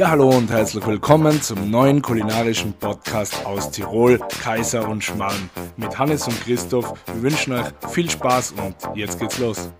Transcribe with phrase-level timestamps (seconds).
[0.00, 5.50] Ja, hallo und herzlich willkommen zum neuen kulinarischen Podcast aus Tirol, Kaiser und Schmarrn.
[5.76, 6.94] Mit Hannes und Christoph.
[7.12, 9.70] Wir wünschen euch viel Spaß und jetzt geht's los.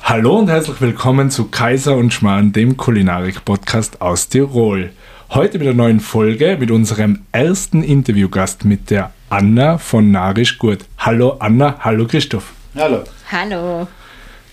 [0.00, 4.92] Hallo und herzlich willkommen zu Kaiser und Schmarrn, dem Kulinarik-Podcast aus Tirol.
[5.30, 10.84] Heute mit einer neuen Folge mit unserem ersten Interviewgast mit der Anna von Narisch Gut.
[10.98, 12.52] Hallo Anna, hallo Christoph.
[12.76, 13.02] Hallo.
[13.32, 13.88] Hallo.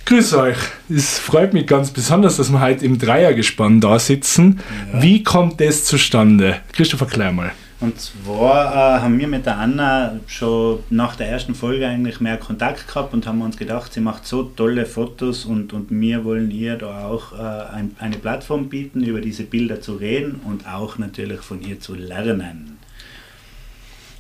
[0.06, 0.58] Grüß euch.
[0.90, 4.60] Es freut mich ganz besonders, dass wir heute im Dreiergespann da sitzen.
[4.92, 5.02] Ja.
[5.02, 6.58] Wie kommt das zustande?
[6.74, 7.52] Christoph, erklär mal.
[7.80, 12.38] Und zwar äh, haben wir mit der Anna schon nach der ersten Folge eigentlich mehr
[12.38, 16.52] Kontakt gehabt und haben uns gedacht, sie macht so tolle Fotos und, und wir wollen
[16.52, 20.98] ihr da auch äh, ein, eine Plattform bieten, über diese Bilder zu reden und auch
[20.98, 22.78] natürlich von ihr zu lernen.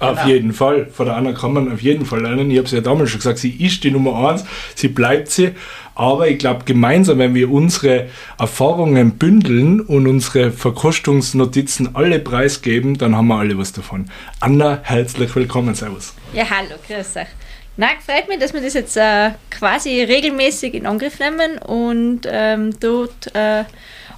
[0.04, 0.28] Auf genau.
[0.28, 0.88] jeden Fall.
[0.88, 2.52] Von der Anna kann man auf jeden Fall lernen.
[2.52, 4.44] Ich habe es ja damals schon gesagt, sie ist die Nummer eins,
[4.76, 5.52] sie bleibt sie.
[5.96, 13.16] Aber ich glaube, gemeinsam, wenn wir unsere Erfahrungen bündeln und unsere Verkostungsnotizen alle preisgeben, dann
[13.16, 14.10] haben wir alle was davon.
[14.40, 15.76] Anna, herzlich willkommen.
[15.76, 16.14] Servus.
[16.34, 17.28] Ja, hallo, grüß euch.
[17.76, 22.72] Na, freut mich, dass wir das jetzt äh, quasi regelmäßig in Angriff nehmen und ähm,
[22.80, 23.64] dort äh,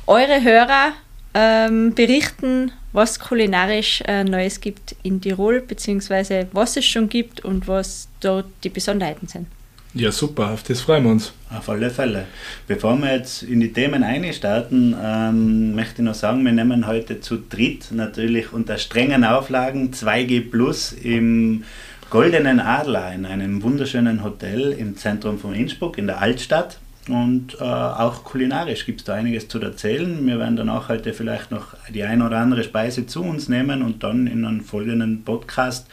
[0.08, 0.94] eure Hörer
[1.34, 7.68] ähm, berichten, was kulinarisch äh, Neues gibt in Tirol, beziehungsweise was es schon gibt und
[7.68, 9.48] was dort die Besonderheiten sind.
[9.94, 11.32] Ja, super, auf das freuen wir uns.
[11.50, 12.26] Auf alle Fälle.
[12.68, 17.22] Bevor wir jetzt in die Themen einstarten, ähm, möchte ich noch sagen, wir nehmen heute
[17.22, 21.64] zu dritt natürlich unter strengen Auflagen 2G Plus im
[22.10, 26.78] Goldenen Adler in einem wunderschönen Hotel im Zentrum von Innsbruck in der Altstadt.
[27.08, 30.26] Und äh, auch kulinarisch gibt es da einiges zu erzählen.
[30.26, 34.04] Wir werden danach heute vielleicht noch die ein oder andere Speise zu uns nehmen und
[34.04, 35.88] dann in einem folgenden Podcast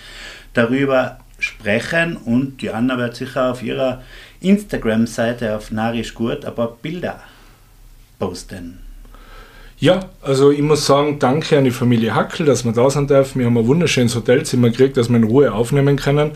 [0.54, 2.16] darüber sprechen.
[2.16, 4.02] Und die Anna wird sicher auf ihrer
[4.40, 7.20] Instagram-Seite auf Narisch Gut ein paar Bilder
[8.18, 8.91] posten.
[9.82, 13.40] Ja, also ich muss sagen, danke an die Familie Hackel, dass wir da sein dürfen.
[13.40, 16.30] Wir haben ein wunderschönes Hotelzimmer gekriegt, dass wir in Ruhe aufnehmen können.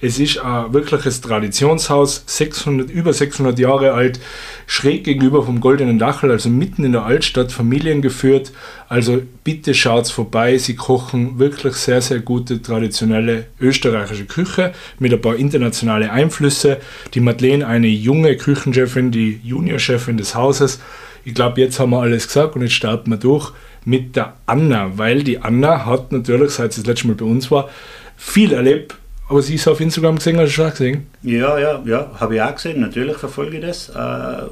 [0.00, 4.18] Es ist ein wirkliches Traditionshaus, 600, über 600 Jahre alt,
[4.66, 8.50] schräg gegenüber vom Goldenen Dachel, also mitten in der Altstadt, familiengeführt.
[8.88, 15.20] Also bitte schaut vorbei, sie kochen wirklich sehr, sehr gute traditionelle österreichische Küche mit ein
[15.20, 16.78] paar internationale Einflüsse.
[17.14, 20.80] Die Madeleine, eine junge Küchenchefin, die Juniorchefin des Hauses,
[21.28, 23.52] ich glaube, jetzt haben wir alles gesagt und jetzt starten wir durch
[23.84, 27.50] mit der Anna, weil die Anna hat natürlich, seit sie das letzte Mal bei uns
[27.50, 27.68] war,
[28.16, 28.94] viel erlebt.
[29.28, 31.06] Aber sie ist auf Instagram gesehen, hast du schon gesehen?
[31.22, 32.80] Ja, ja, ja, habe ich auch gesehen.
[32.80, 33.90] Natürlich verfolge ich das.
[33.90, 33.94] Äh,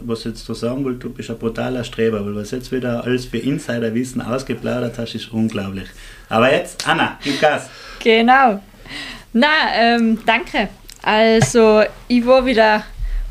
[0.05, 3.25] was jetzt du sagen wollte, du bist ein brutaler Streber, weil was jetzt wieder alles
[3.25, 5.89] für Insiderwissen ausgeplaudert hast, ist unglaublich.
[6.29, 7.71] Aber jetzt, Anna, gib Gas.
[8.05, 8.63] Genau.
[9.33, 10.69] Na, ähm, danke.
[11.03, 12.85] Also, ich war wieder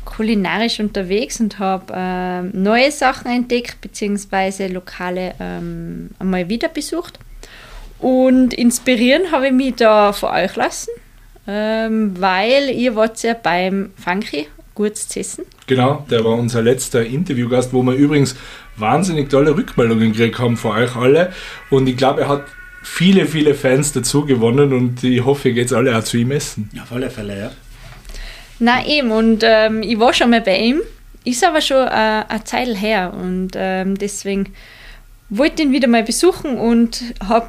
[0.06, 7.18] kulinarisch unterwegs und habe äh, neue Sachen entdeckt, beziehungsweise Lokale ähm, einmal wieder besucht.
[7.98, 10.90] Und inspirieren habe ich mich da von euch lassen,
[11.46, 15.44] ähm, weil ihr wart ja beim Funky gut zu essen.
[15.66, 18.36] Genau, der war unser letzter Interviewgast, wo wir übrigens
[18.76, 21.32] wahnsinnig tolle Rückmeldungen gekriegt haben von euch alle.
[21.70, 22.44] Und ich glaube, er hat
[22.82, 26.70] viele, viele Fans dazu gewonnen und ich hoffe, ihr geht alle auch zu ihm essen.
[26.80, 27.50] Auf alle Fälle, ja.
[28.58, 29.10] Nein, eben.
[29.10, 30.80] Und ähm, ich war schon mal bei ihm.
[31.24, 33.12] Ist aber schon äh, eine Zeit her.
[33.14, 34.54] Und ähm, deswegen
[35.28, 37.48] wollte ich ihn wieder mal besuchen und habe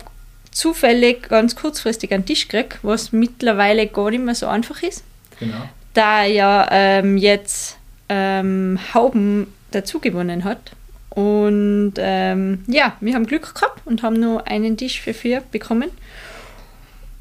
[0.51, 5.03] zufällig ganz kurzfristig einen Tisch gekriegt, was mittlerweile gar nicht mehr so einfach ist.
[5.39, 5.69] Genau.
[5.93, 7.77] Da er ja ähm, jetzt
[8.09, 10.71] ähm, Hauben dazu gewonnen hat.
[11.09, 15.89] Und ähm, ja, wir haben Glück gehabt und haben nur einen Tisch für vier bekommen.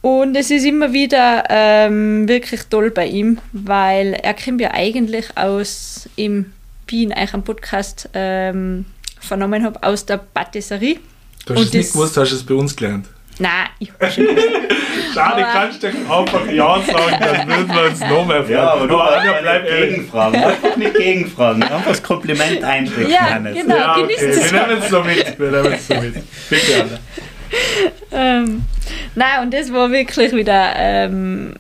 [0.07, 5.37] Und es ist immer wieder ähm, wirklich toll bei ihm, weil er kommt ja eigentlich
[5.37, 6.53] aus, im,
[6.87, 8.85] wie in eurem Podcast ähm,
[9.19, 11.01] vernommen habe, aus der Patisserie.
[11.45, 13.09] Du hast es nicht gewusst, hast du es bei uns gelernt?
[13.41, 14.27] Nein, ich habe schon
[15.13, 18.53] Schade, kannst du einfach Ja sagen, dann würden wir uns noch mehr fragen.
[18.53, 20.45] Ja, aber du aber Anja, bleib gegenfragen.
[20.45, 21.63] Einfach nicht gegenfragen.
[21.65, 23.11] Einfach das Kompliment einstecken.
[23.11, 23.77] Ja, genau.
[23.77, 24.19] Ja, okay.
[24.21, 25.37] Wir nehmen es so mit.
[25.37, 26.15] Wir nehmen es so mit.
[26.49, 26.99] Bitte, Anna.
[28.13, 28.65] Ähm,
[29.15, 31.55] nein, und das war wirklich wieder ähm,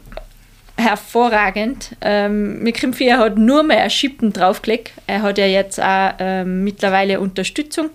[0.76, 1.96] hervorragend.
[2.00, 4.92] Ähm, Mikrimfi hat nur mehr Schippen draufgelegt.
[5.06, 7.90] Er hat ja jetzt auch ähm, mittlerweile Unterstützung,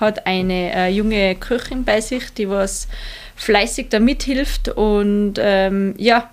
[0.00, 2.88] hat eine äh, junge Köchin bei sich, die was
[3.36, 6.30] fleißig da mithilft und ähm, ja,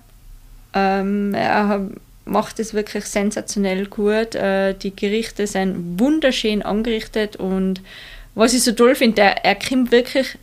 [0.73, 1.87] ähm, er
[2.25, 4.35] macht es wirklich sensationell gut.
[4.35, 7.81] Äh, die Gerichte sind wunderschön angerichtet und
[8.35, 10.37] was ich so toll finde, er, er kommt wirklich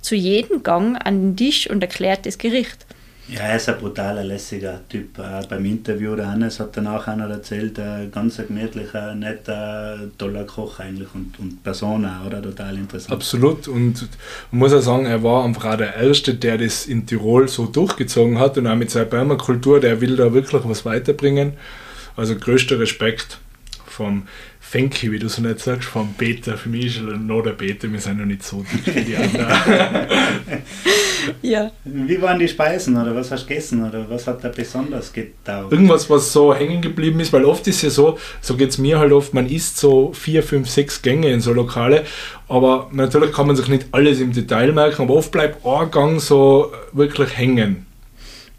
[0.00, 2.86] zu jedem Gang an den Tisch und erklärt das Gericht.
[3.32, 5.16] Ja, er ist ein brutaler, lässiger Typ.
[5.18, 10.44] Äh, beim Interview, der Hannes hat danach auch noch erzählt, ein ganz gemütlicher, netter, toller
[10.44, 12.42] Koch eigentlich und, und Person auch, oder?
[12.42, 13.12] Total interessant.
[13.12, 13.68] Absolut.
[13.68, 14.08] Und
[14.50, 17.66] man muss auch sagen, er war einfach auch der Erste, der das in Tirol so
[17.66, 21.52] durchgezogen hat und auch mit seiner Permakultur, der will da wirklich was weiterbringen.
[22.16, 23.38] Also größter Respekt
[24.00, 24.22] vom
[24.60, 26.56] Fenki, wie du so nicht sagst, vom Beta.
[26.56, 29.16] Für mich ist er noch der Beta, wir sind noch nicht so dick wie die
[29.16, 29.48] anderen.
[31.42, 31.70] ja.
[31.84, 35.70] Wie waren die Speisen oder was hast du gegessen oder was hat da besonders getaugt?
[35.70, 38.98] Irgendwas, was so hängen geblieben ist, weil oft ist ja so, so geht es mir
[38.98, 42.04] halt oft, man isst so vier, fünf, sechs Gänge in so Lokale,
[42.48, 46.20] aber natürlich kann man sich nicht alles im Detail merken, aber oft bleibt ein Gang
[46.22, 47.84] so wirklich hängen.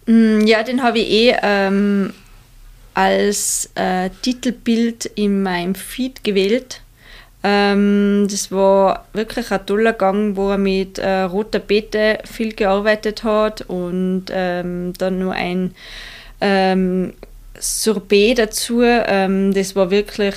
[0.05, 2.13] Mm, ja, den habe ich eh ähm,
[2.93, 6.81] als äh, Titelbild in meinem Feed gewählt.
[7.43, 13.23] Ähm, das war wirklich ein toller Gang, wo er mit äh, roter Beete viel gearbeitet
[13.23, 15.73] hat und ähm, dann nur ein
[16.39, 17.13] ähm,
[17.57, 18.81] Sorbet dazu.
[18.83, 20.35] Ähm, das war wirklich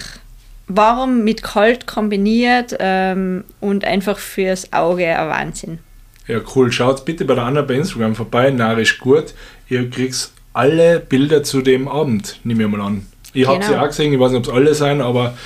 [0.67, 5.79] warm mit kalt kombiniert ähm, und einfach fürs Auge ein Wahnsinn.
[6.27, 6.73] Ja, cool.
[6.73, 9.35] Schaut bitte bei der Anna bei Instagram vorbei, narisch gut.
[9.69, 13.07] Ihr kriegt alle Bilder zu dem Abend, nehme ich mal an.
[13.35, 13.55] Ich genau.
[13.55, 15.37] habe sie auch gesehen, ich weiß nicht, ob es alle sein, aber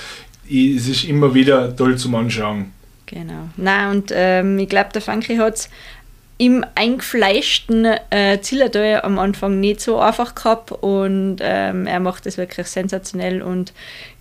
[0.46, 2.72] ich, es ist immer wieder toll zum Anschauen.
[3.06, 3.48] Genau.
[3.56, 5.70] Na und ähm, ich glaube, der Funky hat es
[6.36, 12.36] im eingefleischten äh, Zillertal am Anfang nicht so einfach gehabt und ähm, er macht das
[12.36, 13.72] wirklich sensationell und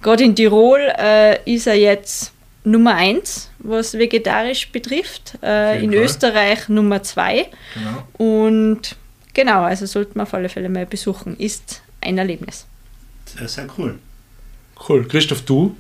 [0.02, 6.02] gerade in Tirol äh, ist er jetzt Nummer 1, was vegetarisch betrifft, äh, in Fall.
[6.02, 7.46] Österreich Nummer 2
[7.76, 8.32] genau.
[8.32, 8.96] und
[9.38, 11.38] Genau, also sollte man auf alle Fälle mal besuchen.
[11.38, 12.66] Ist ein Erlebnis.
[13.26, 14.00] Sehr, sehr cool.
[14.90, 15.08] Cool.
[15.08, 15.78] Christoph, du?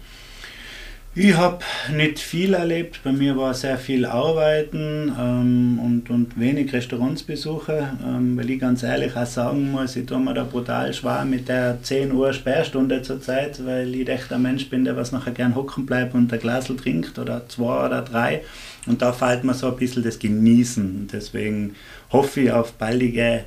[1.20, 1.66] Ich habe
[1.96, 3.00] nicht viel erlebt.
[3.04, 8.84] Bei mir war sehr viel Arbeiten ähm, und, und wenig Restaurantsbesuche, ähm, weil ich ganz
[8.84, 13.02] ehrlich auch sagen muss, ich tue mir da brutal schwer mit der 10 Uhr Sperrstunde
[13.02, 16.40] zurzeit, weil ich echt ein Mensch bin, der was nachher gern hocken bleibt und ein
[16.40, 18.44] Glas trinkt oder zwei oder drei.
[18.86, 21.08] Und da fällt mir so ein bisschen das Genießen.
[21.12, 21.74] Deswegen
[22.12, 23.46] hoffe ich auf baldige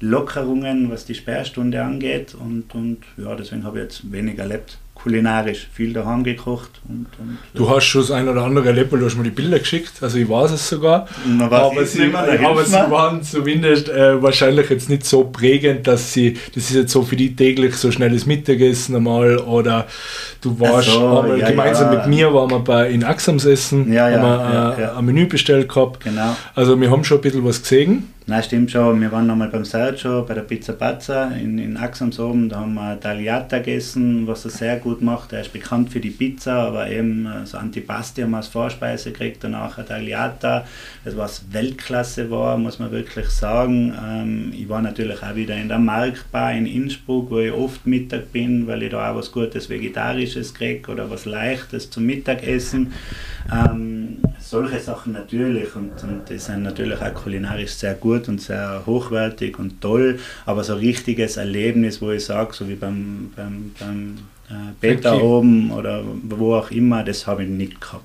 [0.00, 2.34] Lockerungen, was die Sperrstunde angeht.
[2.34, 6.70] Und, und ja, deswegen habe ich jetzt wenig erlebt kulinarisch viel daheim gekocht.
[6.88, 9.30] Und, und du hast schon das ein oder andere erlebt, weil du hast mir die
[9.30, 11.08] Bilder geschickt, also ich weiß es sogar.
[11.40, 16.70] Aber sie, aber sie, waren zumindest äh, wahrscheinlich jetzt nicht so prägend, dass sie, das
[16.70, 19.86] ist jetzt so für die täglich so schnelles Mittagessen einmal oder
[20.40, 21.98] du warst so, ja, gemeinsam ja.
[21.98, 25.68] mit mir, waren wir bei, in Axams essen, ja, haben wir äh, ein Menü bestellt
[25.68, 26.04] gehabt.
[26.04, 26.36] Genau.
[26.54, 28.11] Also wir haben schon ein bisschen was gesehen.
[28.24, 29.00] Nein, stimmt schon.
[29.00, 32.48] Wir waren nochmal beim Sergio, bei der Pizza Pazza in, in Axams oben.
[32.48, 35.32] Da haben wir Tagliata gegessen, was er sehr gut macht.
[35.32, 39.42] Er ist bekannt für die Pizza, aber eben so Antipasti haben wir als Vorspeise gekriegt,
[39.42, 40.64] danach ein Tagliata.
[41.04, 43.92] Das was Weltklasse war, muss man wirklich sagen.
[44.00, 48.30] Ähm, ich war natürlich auch wieder in der Marktbar in Innsbruck, wo ich oft Mittag
[48.30, 52.92] bin, weil ich da auch was Gutes Vegetarisches kriege oder was Leichtes zum Mittagessen.
[53.52, 58.82] Ähm, solche Sachen natürlich und, und die sind natürlich auch kulinarisch sehr gut und sehr
[58.86, 63.72] hochwertig und toll, aber so ein richtiges Erlebnis, wo ich sage, so wie beim, beim,
[63.78, 64.18] beim
[64.48, 65.22] äh, Peter okay.
[65.22, 68.04] oben oder wo auch immer, das habe ich nicht gehabt.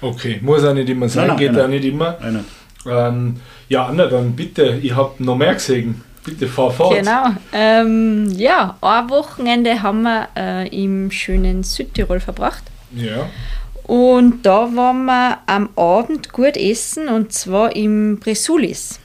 [0.00, 2.18] Okay, muss auch nicht immer sein, nein, nein, geht nein, auch nicht immer.
[2.84, 3.36] Ähm,
[3.68, 6.02] ja, Anna, dann bitte, ich habe noch mehr gesehen.
[6.24, 6.96] Bitte fahr fort.
[6.96, 7.30] Genau.
[7.52, 12.62] Ähm, ja, ein Wochenende haben wir äh, im schönen Südtirol verbracht.
[12.94, 13.28] Ja.
[13.84, 19.00] Und da waren wir am Abend gut essen und zwar im Bresulis.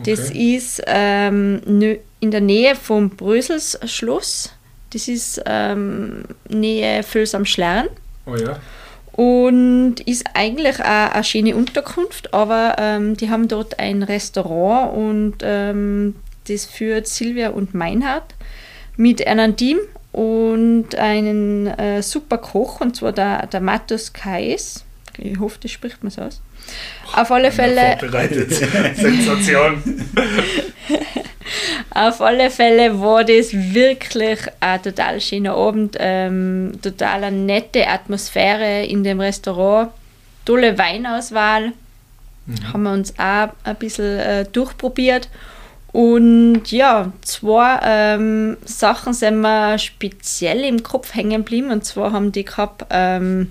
[0.00, 0.10] Okay.
[0.10, 1.60] Das ist ähm,
[2.20, 4.52] in der Nähe vom Brösels Schloss.
[4.92, 7.88] Das ist ähm, Nähe Völs am Schlern.
[8.26, 8.58] Oh ja.
[9.12, 15.34] Und ist eigentlich auch eine schöne Unterkunft, aber ähm, die haben dort ein Restaurant und
[15.42, 16.16] ähm,
[16.48, 18.34] das führt Silvia und Meinhard
[18.96, 19.78] mit einem Team
[20.12, 24.84] und einen äh, super Koch, und zwar der, der Matus Kais.
[25.22, 26.40] Ich hoffe, das spricht man so aus.
[27.14, 27.96] Auf alle Fälle.
[27.98, 28.52] Vorbereitet.
[28.96, 29.82] Sensation.
[31.92, 35.96] Auf alle Fälle war das wirklich ein total schöner Abend.
[35.98, 39.90] Ähm, total eine nette Atmosphäre in dem Restaurant.
[40.44, 41.72] Tolle Weinauswahl.
[42.46, 42.72] Mhm.
[42.72, 45.28] Haben wir uns auch ein bisschen äh, durchprobiert.
[45.92, 51.72] Und ja, zwei ähm, Sachen sind mir speziell im Kopf hängen geblieben.
[51.72, 53.50] Und zwar haben die gehabt ähm,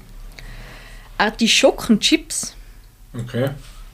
[1.19, 2.55] Artischockenchips.
[3.13, 3.49] Okay.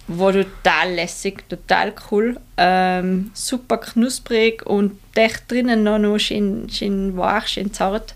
[0.07, 2.37] War total lässig, total cool.
[2.57, 8.13] Ähm, super knusprig und echt drinnen noch, noch schön, schön weich, schön zart.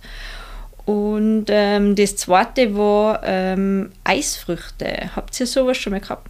[0.85, 5.09] Und ähm, das zweite war ähm, Eisfrüchte.
[5.15, 6.27] Habt ihr sowas schon mal gehabt?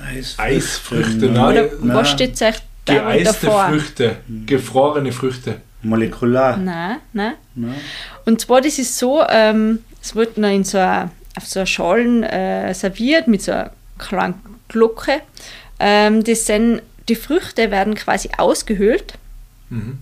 [0.00, 1.56] Eisfrüchte, Eisfrüchte nein.
[1.56, 3.68] Oder was steht euch Geeiste davor.
[3.68, 5.60] Früchte, gefrorene Früchte.
[5.82, 6.56] Molekular.
[6.56, 7.34] Nein, nein.
[7.54, 7.74] Ne?
[8.24, 11.66] Und zwar, das ist so, ähm, es wird noch in so a, auf so einer
[11.66, 14.34] Schalen äh, serviert mit so einer kleinen
[14.68, 15.20] Glocke.
[15.80, 19.14] Ähm, das sind, die Früchte werden quasi ausgehöhlt
[19.70, 19.98] Mhm.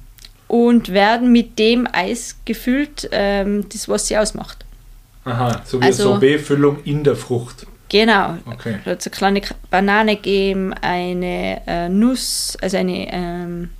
[0.48, 4.64] und werden mit dem Eis gefüllt, ähm, das was sie ausmacht.
[5.24, 7.66] Aha, so wie Also- eine Sorbetfüllung in der Frucht.
[7.88, 8.36] Genau.
[8.46, 8.78] Okay.
[8.84, 13.70] Da hat es eine kleine Banane geben, eine äh, Nuss, also eine ähm,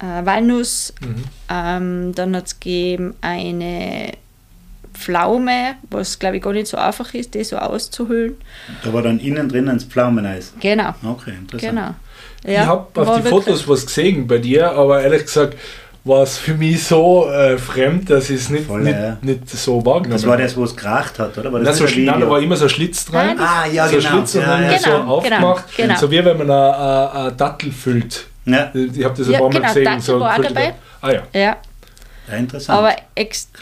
[0.00, 1.24] äh, Walnuss, Mhm.
[1.48, 4.12] ähm, dann hat es gegeben eine
[4.94, 8.36] Pflaume, was glaube ich gar nicht so einfach ist, die so auszuhöhlen.
[8.84, 10.52] Da war dann innen drin das Pflaumeneis.
[10.60, 11.76] Genau, Okay, interessant.
[11.76, 11.94] genau.
[12.52, 15.56] ich habe auf die Fotos was gesehen bei dir, aber ehrlich gesagt
[16.02, 19.18] war es für mich so äh, fremd, dass ich es nicht, Voll, nicht, ja.
[19.20, 21.52] nicht so wahrgenommen Das war das, wo es geracht hat, oder?
[21.52, 23.36] War Nein, das so, nicht ein nein, da war immer so ein Schlitz dran.
[23.36, 24.10] Nein, Ah, ja, so ein genau.
[24.16, 24.78] Schlitz und Ja, dann ja.
[24.78, 25.64] so Genau, aufgemacht.
[25.76, 25.96] genau.
[25.98, 28.26] So wie wenn man eine, Dattel füllt.
[28.46, 29.84] Ja, Ich habe das ein Ja, paar Mal genau, gesehen.
[29.84, 30.74] Dattel so war auch dabei.
[31.02, 31.56] Ah ja.
[32.30, 32.78] Ja, interessant.
[32.78, 32.96] aber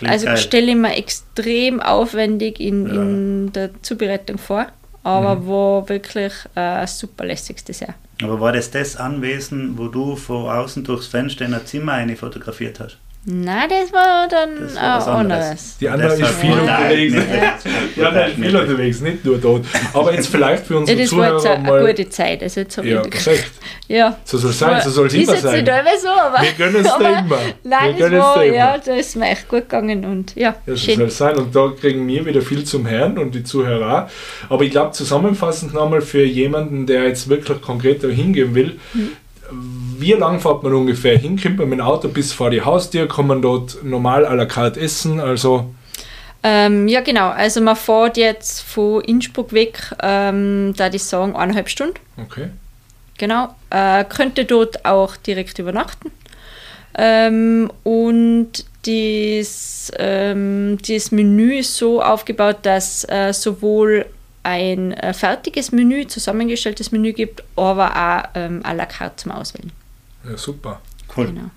[0.07, 3.03] also stelle ich mir extrem aufwendig in, Ja.
[3.03, 4.67] in der Zubereitung vor,
[5.03, 5.49] aber Mhm.
[5.49, 7.95] war wirklich äh, ein super lässiges Dessert.
[8.23, 12.17] Aber war das das Anwesen, wo du von außen durchs Fenster in ein Zimmer eine
[12.17, 12.99] fotografiert hast?
[13.31, 15.45] Nein, das war dann Das war was äh, anderes.
[15.45, 15.77] anderes.
[15.81, 17.15] Die andere ist viel unterwegs.
[17.15, 17.27] nicht-
[17.97, 19.67] Die andere ist viel unterwegs, nicht nur dort.
[19.93, 21.79] Aber jetzt vielleicht für Ja, unsere das war jetzt Zuhörer eine, mal.
[21.81, 22.43] eine gute Zeit.
[22.43, 23.51] Also jetzt Ja, ich, perfekt.
[23.89, 24.17] ja.
[24.25, 25.53] So soll es sein, so soll es ist immer jetzt sein.
[25.65, 26.43] nicht immer so, aber.
[26.43, 27.39] Wir gönnen es dir immer.
[27.65, 30.55] Nein, Wir das gönnen es war, ja, da ist mir echt gut gegangen und ja,
[30.67, 31.37] Ja, so soll es sein.
[31.37, 34.51] Und da kriegen wir wieder viel zum Hören und die Zuhörer auch.
[34.51, 39.11] Aber ich glaube, zusammenfassend nochmal für jemanden, der jetzt wirklich konkret da hingehen will, Mhm.
[40.01, 41.39] Wie lang fährt man ungefähr hin?
[41.41, 43.09] Kommt man mit dem Auto bis vor die Haustür?
[43.09, 45.21] Kann man dort normal à la carte essen?
[45.21, 45.75] Also,
[46.45, 47.31] Ähm, ja, genau.
[47.31, 51.99] Also, man fährt jetzt von Innsbruck weg, ähm, da ich sagen, eineinhalb Stunden.
[52.17, 52.51] okay.
[53.19, 53.49] Genau.
[53.71, 56.13] Äh, könnte dort auch direkt übernachten.
[56.97, 64.07] Ähm, und das, ähm, das Menü ist so aufgebaut, dass äh, sowohl
[64.45, 69.73] ein äh, fertiges Menü, zusammengestelltes Menü gibt, aber auch ähm, à la carte zum Auswählen.
[70.25, 70.81] Ja, super.
[71.17, 71.27] Cool.
[71.27, 71.51] Genau.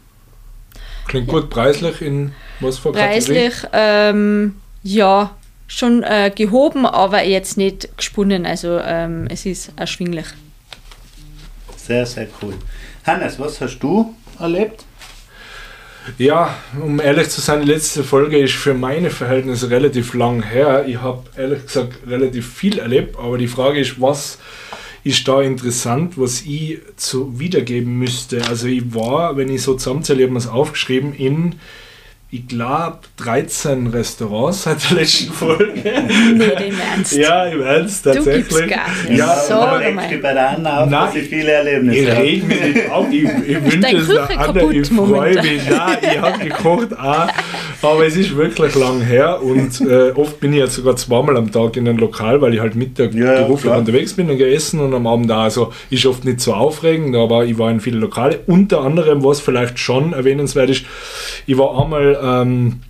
[1.07, 2.91] Klingt gut preislich in was für?
[2.91, 5.35] Preislich, ähm, ja,
[5.67, 8.45] schon äh, gehoben, aber jetzt nicht gesponnen.
[8.45, 10.27] Also ähm, es ist erschwinglich.
[11.75, 12.53] Sehr, sehr cool.
[13.05, 14.85] Hannes, was hast du erlebt?
[16.17, 20.85] Ja, um ehrlich zu sein, die letzte Folge ist für meine Verhältnisse relativ lang her.
[20.87, 24.39] Ich habe ehrlich gesagt relativ viel erlebt, aber die Frage ist, was
[25.03, 28.45] ist da interessant, was ich zu wiedergeben müsste?
[28.47, 31.55] Also ich war, wenn ich so zusammenzähle, ich habe mir es aufgeschrieben, in,
[32.33, 35.73] ich glaube, 13 Restaurants seit der letzten Folge.
[35.73, 37.13] Nicht im Ernst.
[37.17, 38.47] ja, im Ernst, Du tatsächlich.
[38.47, 38.79] gibst Gas.
[39.09, 42.17] Ja, So, aber du bei der Anna auf, Nein, dass sie viele Erlebnisse Ich hat.
[42.19, 45.69] reg mich nicht auf, ich, ich wünsche es der kaputt ich freue mich.
[45.69, 47.27] Nein, ich habe gekocht auch,
[47.81, 51.51] aber es ist wirklich lang her und äh, oft bin ich jetzt sogar zweimal am
[51.51, 54.93] Tag in ein Lokal, weil ich halt Mittag Ja, beruflich unterwegs bin und gegessen und
[54.93, 55.41] am Abend auch.
[55.41, 58.39] Also ist oft nicht so aufregend, aber ich war in viele Lokale.
[58.47, 60.85] Unter anderem, was vielleicht schon erwähnenswert ist,
[61.45, 62.81] ich war einmal ähm,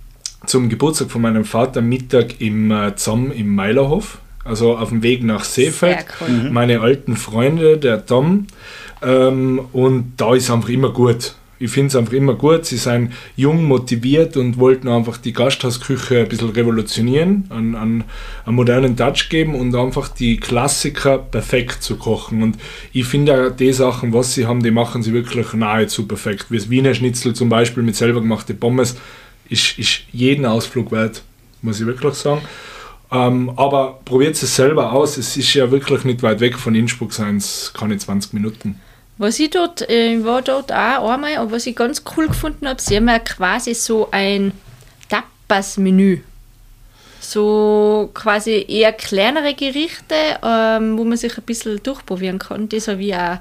[0.46, 4.18] zum Geburtstag von meinem Vater Mittag im äh, Zamm im Meilerhof.
[4.44, 6.50] Also auf dem Weg nach Seefeld cool.
[6.50, 8.48] meine alten Freunde, der Tom.
[9.00, 11.34] Ähm, und da ist einfach immer gut.
[11.60, 12.64] Ich finde es einfach immer gut.
[12.64, 18.04] Sie sind jung, motiviert und wollten einfach die Gasthausküche ein bisschen revolutionieren, einen, einen,
[18.44, 22.42] einen modernen Touch geben und einfach die Klassiker perfekt zu kochen.
[22.42, 22.56] Und
[22.92, 26.46] ich finde auch die Sachen, was sie haben, die machen sie wirklich nahezu perfekt.
[26.48, 28.96] Wie das Wiener Schnitzel zum Beispiel mit selber gemachte Pommes,
[29.52, 31.22] ist, ist jeden Ausflug wert,
[31.60, 32.42] muss ich wirklich sagen.
[33.12, 35.18] Ähm, aber probiert es selber aus.
[35.18, 38.80] Es ist ja wirklich nicht weit weg von Innsbruck, seien es keine 20 Minuten.
[39.18, 42.66] Was ich dort, äh, ich war dort auch einmal, und was ich ganz cool gefunden
[42.66, 44.52] habe, sie haben ja quasi so ein
[45.10, 46.20] Tapas-Menü.
[47.20, 52.68] So quasi eher kleinere Gerichte, ähm, wo man sich ein bisschen durchprobieren kann.
[52.70, 53.38] Das habe ich auch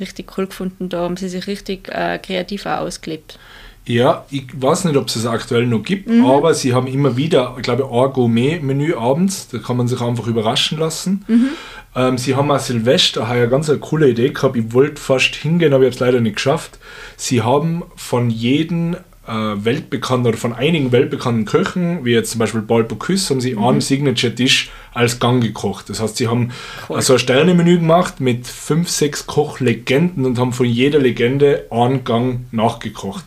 [0.00, 0.88] richtig cool gefunden.
[0.88, 3.38] Da haben sie sich richtig äh, kreativ auch ausgelebt.
[3.86, 7.54] Ja, ich weiß nicht, ob es es aktuell noch gibt, aber sie haben immer wieder,
[7.56, 11.24] ich glaube, ein Gourmet-Menü abends, da kann man sich einfach überraschen lassen.
[11.96, 15.72] Ähm, sie haben auch Silvester heuer ganz eine coole Idee gehabt, ich wollte fast hingehen,
[15.72, 16.78] aber ich habe es leider nicht geschafft.
[17.16, 18.96] Sie haben von jedem
[19.26, 23.56] äh, weltbekannten oder von einigen weltbekannten Köchen, wie jetzt zum Beispiel Paul Bocuse, haben sie
[23.56, 25.88] einen Signature-Tisch als Gang gekocht.
[25.88, 26.50] Das heißt, sie haben
[26.88, 32.40] also ein Sternemenü gemacht mit fünf, sechs Kochlegenden und haben von jeder Legende einen Gang
[32.52, 33.24] nachgekocht.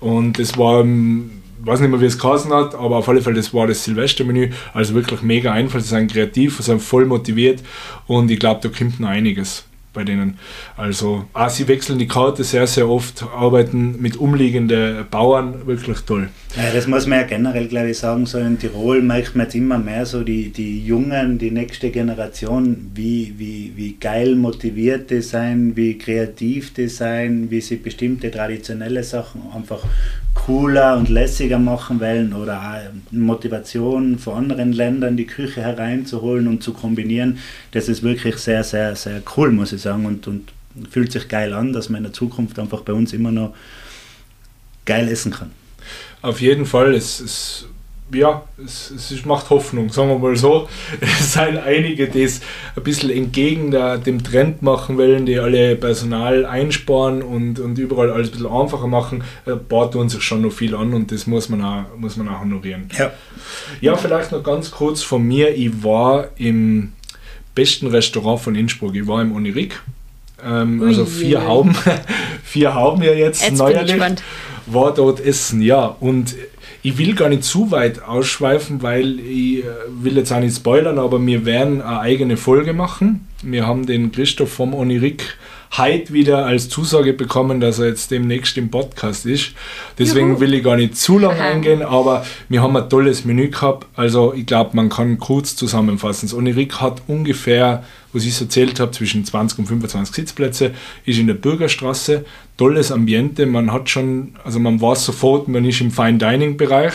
[0.00, 3.22] Und das war, ähm, ich weiß nicht mehr, wie es geheißen hat, aber auf alle
[3.22, 4.50] Fälle, das war das Silvestermenü.
[4.72, 5.80] Also wirklich mega einfach.
[5.80, 7.62] Sie sind kreativ, sie sind voll motiviert
[8.06, 9.64] und ich glaube, da kommt noch einiges.
[9.96, 10.38] Bei denen.
[10.76, 16.28] Also, ah, sie wechseln die Karte sehr, sehr oft, arbeiten mit umliegenden Bauern, wirklich toll.
[16.54, 18.26] Ja, das muss man ja generell, glaube ich, sagen.
[18.26, 22.92] So in Tirol merkt man jetzt immer mehr so die, die Jungen, die nächste Generation,
[22.94, 29.02] wie, wie, wie geil motiviert die sein, wie kreativ die sein, wie sie bestimmte traditionelle
[29.02, 29.82] Sachen einfach
[30.36, 36.72] cooler und lässiger machen wollen oder Motivation von anderen Ländern die Küche hereinzuholen und zu
[36.72, 37.38] kombinieren.
[37.72, 40.06] Das ist wirklich sehr, sehr, sehr cool, muss ich sagen.
[40.06, 40.52] Und, und
[40.90, 43.54] fühlt sich geil an, dass man in der Zukunft einfach bei uns immer noch
[44.84, 45.50] geil essen kann.
[46.22, 47.66] Auf jeden Fall, es, es
[48.12, 50.68] ja, es, es macht Hoffnung, sagen wir mal so.
[51.00, 52.40] Es sind einige, die es
[52.76, 58.10] ein bisschen entgegen der, dem Trend machen wollen, die alle Personal einsparen und, und überall
[58.10, 59.24] alles ein bisschen einfacher machen.
[59.44, 62.28] Ein paar tun sich schon noch viel an und das muss man auch, muss man
[62.28, 62.88] auch honorieren.
[62.96, 63.12] Ja.
[63.80, 65.54] ja, vielleicht noch ganz kurz von mir.
[65.54, 66.92] Ich war im
[67.54, 68.94] besten Restaurant von Innsbruck.
[68.94, 69.80] Ich war im Onirik.
[70.44, 71.74] Ähm, also vier Hauben,
[72.44, 74.22] vier Hauben ja jetzt, Jetzt bin ich neuerlich.
[74.66, 75.96] War dort essen, ja.
[76.00, 76.34] Und
[76.82, 80.98] ich will gar nicht zu weit ausschweifen, weil ich äh, will jetzt auch nicht spoilern,
[80.98, 83.26] aber wir werden eine eigene Folge machen.
[83.42, 85.36] Wir haben den Christoph vom Onirik
[85.78, 89.52] heute wieder als Zusage bekommen, dass er jetzt demnächst im Podcast ist.
[89.98, 90.40] Deswegen Juhu.
[90.40, 93.86] will ich gar nicht zu lange eingehen, aber wir haben ein tolles Menü gehabt.
[93.94, 96.28] Also ich glaube, man kann kurz zusammenfassen.
[96.28, 100.72] Das Onirik hat ungefähr, was ich erzählt habe, zwischen 20 und 25 Sitzplätze,
[101.04, 102.24] ist in der Bürgerstraße.
[102.56, 106.94] Tolles Ambiente, man hat schon, also man weiß sofort, man ist im Fine Dining Bereich.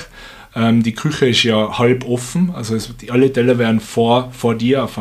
[0.56, 4.56] Ähm, die Küche ist ja halb offen, also es, die, alle Teller werden vor, vor
[4.56, 4.98] dir auf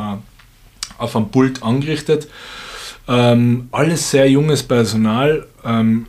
[1.16, 2.28] einem Pult angerichtet.
[3.10, 6.06] Ähm, alles sehr junges Personal, ähm,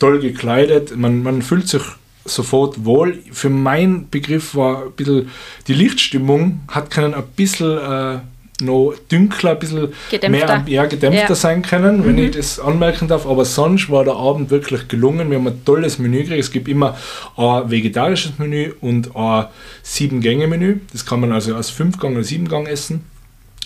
[0.00, 1.82] toll gekleidet, man, man fühlt sich
[2.24, 3.20] sofort wohl.
[3.30, 5.28] Für meinen Begriff war ein bisschen
[5.68, 8.18] die Lichtstimmung, hat können ein bisschen äh,
[8.60, 10.58] noch dünkler, ein bisschen Gedämpfter.
[10.60, 11.34] mehr ja, gedämpfter Ja.
[11.34, 13.26] sein können, wenn ich das anmerken darf.
[13.26, 15.28] Aber sonst war der Abend wirklich gelungen.
[15.30, 16.40] Wir haben ein tolles Menü gekriegt.
[16.40, 16.96] Es gibt immer
[17.36, 19.46] ein vegetarisches Menü und ein
[19.82, 20.80] Sieben-Gänge-Menü.
[20.92, 23.04] Das kann man also als Fünf-Gang- oder Sieben-Gang essen.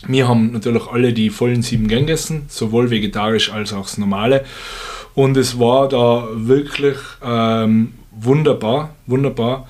[0.07, 4.45] Wir haben natürlich alle die vollen sieben Gänge gegessen, sowohl vegetarisch als auch das normale.
[5.15, 9.67] Und es war da wirklich ähm, wunderbar, wunderbar.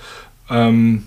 [0.50, 1.06] Ähm,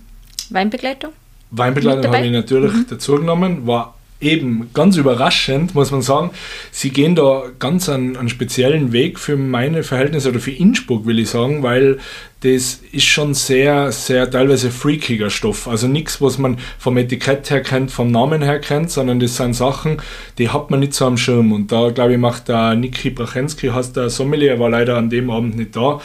[0.49, 1.11] Weinbegleitung?
[1.51, 6.31] Weinbegleitung habe ich natürlich dazu genommen, war eben ganz überraschend, muss man sagen.
[6.71, 11.19] Sie gehen da ganz einen, einen speziellen Weg für meine Verhältnisse oder für Innsbruck, will
[11.19, 11.97] ich sagen, weil
[12.41, 15.67] das ist schon sehr, sehr teilweise freakiger Stoff.
[15.67, 19.53] Also nichts, was man vom Etikett her kennt, vom Namen her kennt, sondern das sind
[19.53, 19.97] Sachen,
[20.39, 21.51] die hat man nicht so am Schirm.
[21.51, 25.29] Und da, glaube ich, macht der Niki Brachensky, heißt der Sommelier, war leider an dem
[25.29, 26.01] Abend nicht da,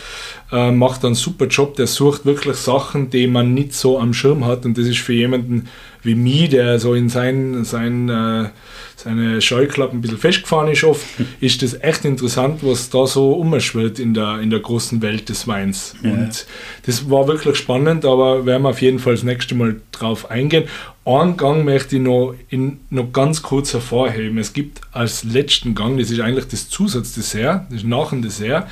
[0.52, 1.76] äh, macht einen super Job.
[1.76, 4.66] Der sucht wirklich Sachen, die man nicht so am Schirm hat.
[4.66, 5.68] Und das ist für jemanden
[6.06, 8.48] wie mich, der so in sein, sein, äh,
[8.96, 11.04] seine Scheuklappen ein bisschen festgefahren ist oft,
[11.40, 15.46] ist das echt interessant, was da so umschwirrt in der, in der großen Welt des
[15.46, 15.94] Weins.
[16.02, 16.10] Ja.
[16.12, 16.46] Und
[16.86, 20.64] das war wirklich spannend, aber werden wir auf jeden Fall das nächste Mal drauf eingehen.
[21.04, 24.38] Einen Gang möchte ich noch, in, noch ganz kurz hervorheben.
[24.38, 28.68] Es gibt als letzten Gang, das ist eigentlich das Zusatzdessert, das ist nach dem Dessert,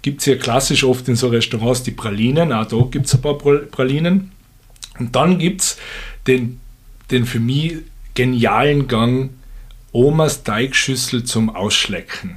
[0.00, 3.20] gibt es ja klassisch oft in so Restaurants die Pralinen, auch da gibt es ein
[3.20, 4.30] paar Pra- Pralinen.
[4.98, 5.76] Und dann gibt es
[6.26, 6.60] den,
[7.10, 7.76] den für mich
[8.14, 9.30] genialen Gang
[9.92, 12.34] Omas Teigschüssel zum Ausschlecken.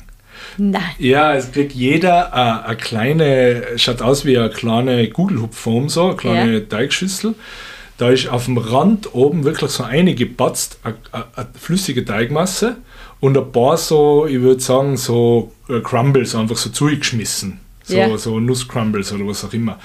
[0.57, 0.81] Nein.
[0.99, 6.15] Ja, es kriegt jeder äh, eine kleine, schaut aus wie eine kleine Gugelhupfform, so, eine
[6.15, 6.59] kleine Ja.
[6.61, 7.35] Teigschüssel.
[7.97, 12.77] Da ist auf dem Rand oben wirklich so eine gepatzt, eine, eine, flüssige Teigmasse
[13.19, 17.59] und ein paar so, ich würde sagen, so äh, Crumbles, einfach so zugeschmissen.
[17.83, 18.15] So, Ja.
[18.17, 19.79] so Nusscrumbles oder was auch immer.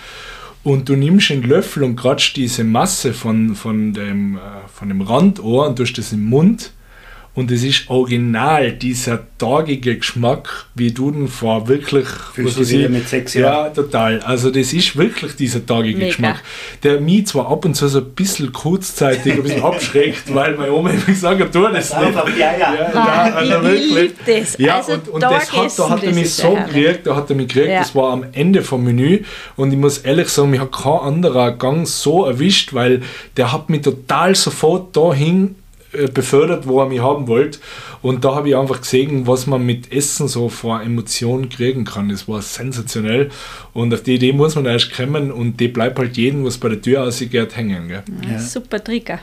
[0.64, 4.40] Und du nimmst einen Löffel und kratschst diese Masse von, von, dem, äh,
[4.72, 6.72] von dem Randohr und tust das im Mund.
[7.35, 12.07] Und es ist original dieser tagige Geschmack, wie du den vor wirklich.
[12.35, 14.21] Fühlst was du weiß wieder ich- mit sechs Ja, total.
[14.21, 16.09] Also, das ist wirklich dieser tagige Mega.
[16.09, 16.42] Geschmack,
[16.83, 20.73] der mich zwar ab und zu so ein bisschen kurzzeitig ein bisschen abschreckt, weil meine
[20.73, 21.95] Oma immer gesagt hat, tu das nicht.
[22.07, 22.75] Einfach, ja, ja.
[22.75, 24.12] Ja, Ah, ja, also ich wirklich.
[24.27, 24.59] das.
[24.59, 27.07] Ja, Also und, und da das hat, da hat er das mich so ja gekriegt,
[27.07, 27.79] da hat er mich gekriegt, Ja.
[27.79, 29.21] das war am Ende vom Menü
[29.57, 33.01] und ich muss ehrlich sagen, mich hat kein anderer Gang so erwischt, weil
[33.38, 35.55] der hat mich total sofort dahin
[36.15, 37.59] befördert, wo er mich haben wollte
[38.01, 42.09] und da habe ich einfach gesehen, was man mit Essen so vor Emotionen kriegen kann,
[42.09, 43.31] das war sensationell
[43.73, 46.69] und auf die Idee muss man erst kommen und die bleibt halt jedem, was bei
[46.69, 47.89] der Tür ausgeht, hängen.
[47.89, 48.03] Gell?
[48.31, 48.39] Ja.
[48.39, 49.21] Super Trigger.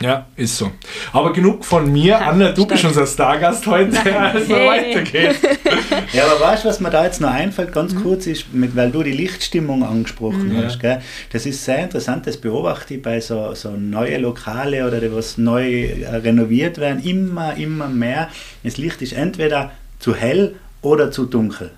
[0.00, 0.70] Ja, ist so.
[1.12, 2.04] Aber genug von mir.
[2.12, 4.68] Ja, Anna, du bist unser Stargast heute, also Hey.
[4.68, 5.38] weiter geht's.
[6.12, 8.90] Ja, aber weißt du, was mir da jetzt noch einfällt, ganz kurz ist, mit, weil
[8.90, 10.64] du die Lichtstimmung angesprochen Mhm.
[10.64, 11.00] hast, gell?
[11.32, 15.38] das ist sehr interessant, das beobachte ich bei so, so neue Lokale oder die was
[15.38, 18.28] neu äh, renoviert werden, immer, immer mehr.
[18.64, 21.70] Das Licht ist entweder zu hell oder zu dunkel.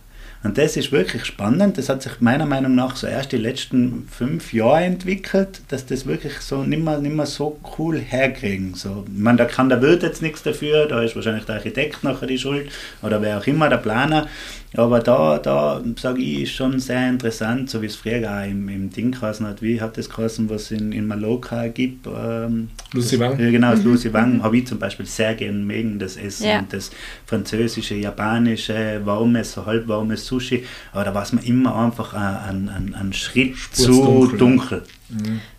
[0.44, 1.78] Und das ist wirklich spannend.
[1.78, 6.06] Das hat sich meiner Meinung nach so erst die letzten fünf Jahre entwickelt, dass das
[6.06, 8.74] wirklich so nicht mehr, nicht mehr so cool herkriegen.
[8.74, 12.02] So, ich meine, da kann der Wirt jetzt nichts dafür, da ist wahrscheinlich der Architekt
[12.02, 12.70] nachher die Schuld
[13.02, 14.26] oder wer auch immer, der Planer.
[14.74, 18.68] Aber da, da sage ich, ist schon sehr interessant, so wie es früher auch im,
[18.68, 19.60] im Ding geheißen hat.
[19.60, 22.06] Wie hat das geheißen, was es in, in Mallorca gibt?
[22.06, 23.38] Ähm, Lucy Wang.
[23.38, 26.46] Ja, genau, das Lucy Wang habe ich zum Beispiel sehr gern mögen, das Essen.
[26.46, 26.60] Ja.
[26.60, 26.90] Und das
[27.26, 30.64] französische, japanische, warmes, so halb warmes Sushi.
[30.92, 34.38] Aber da war es mir immer einfach ein, ein, ein Schritt Spurz zu dunkel.
[34.38, 34.82] dunkel.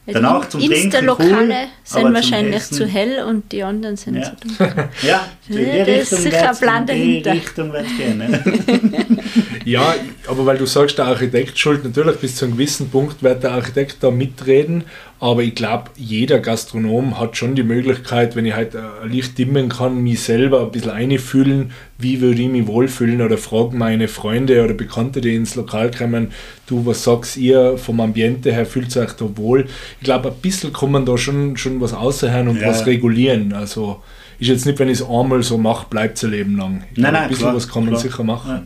[0.05, 4.15] Weil Danach die zum Insta-Lokale cool, sind wahrscheinlich Essen- zu hell und die anderen sind
[4.17, 4.23] Ja.
[4.23, 4.89] zu dunkel.
[5.01, 7.33] Ja, in die Ja, das ist Richtung sicher ein Plan in die dahinter.
[7.33, 8.17] Richtung gehen.
[8.17, 9.23] Ne?
[9.65, 9.95] Ja,
[10.27, 13.51] aber weil du sagst, der Architekt schuld, natürlich bis zu einem gewissen Punkt wird der
[13.53, 14.83] Architekt da mitreden,
[15.23, 19.69] aber ich glaube, jeder Gastronom hat schon die Möglichkeit, wenn ich halt ein Licht dimmen
[19.69, 24.61] kann, mich selber ein bisschen einfühlen, wie würde ich mich wohlfühlen oder frage meine Freunde
[24.65, 26.31] oder Bekannte, die ins Lokal kommen,
[26.67, 29.67] du, was sagst ihr vom Ambiente her, fühlt ihr euch da wohl?
[30.01, 32.67] Ich glaube, ein bisschen kann man da schon, schon was außerhören und Ja.
[32.67, 34.01] was regulieren, also
[34.39, 36.83] ist jetzt nicht, wenn ich es einmal so mache, bleibt es ein Leben lang.
[36.91, 38.01] Ich Nein, glaub, nein, ein bisschen klar, was kann man klar.
[38.01, 38.49] sicher machen.
[38.51, 38.63] Ja.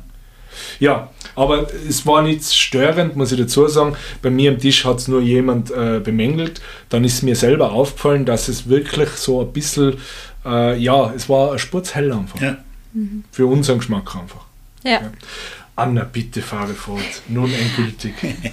[0.80, 3.96] Ja, aber es war nichts störend, muss ich dazu sagen.
[4.22, 6.62] Bei mir am Tisch hat es nur jemand äh, bemängelt.
[6.90, 9.98] Dann ist mir selber aufgefallen, dass es wirklich so ein bisschen,
[10.46, 12.40] äh, ja, es war ein Spurzhell einfach.
[12.42, 12.58] Ja.
[13.32, 14.46] Für unseren Geschmack einfach.
[14.84, 15.02] Ja.
[15.76, 17.04] Anna, bitte fahre fort.
[17.28, 18.14] Nun endgültig.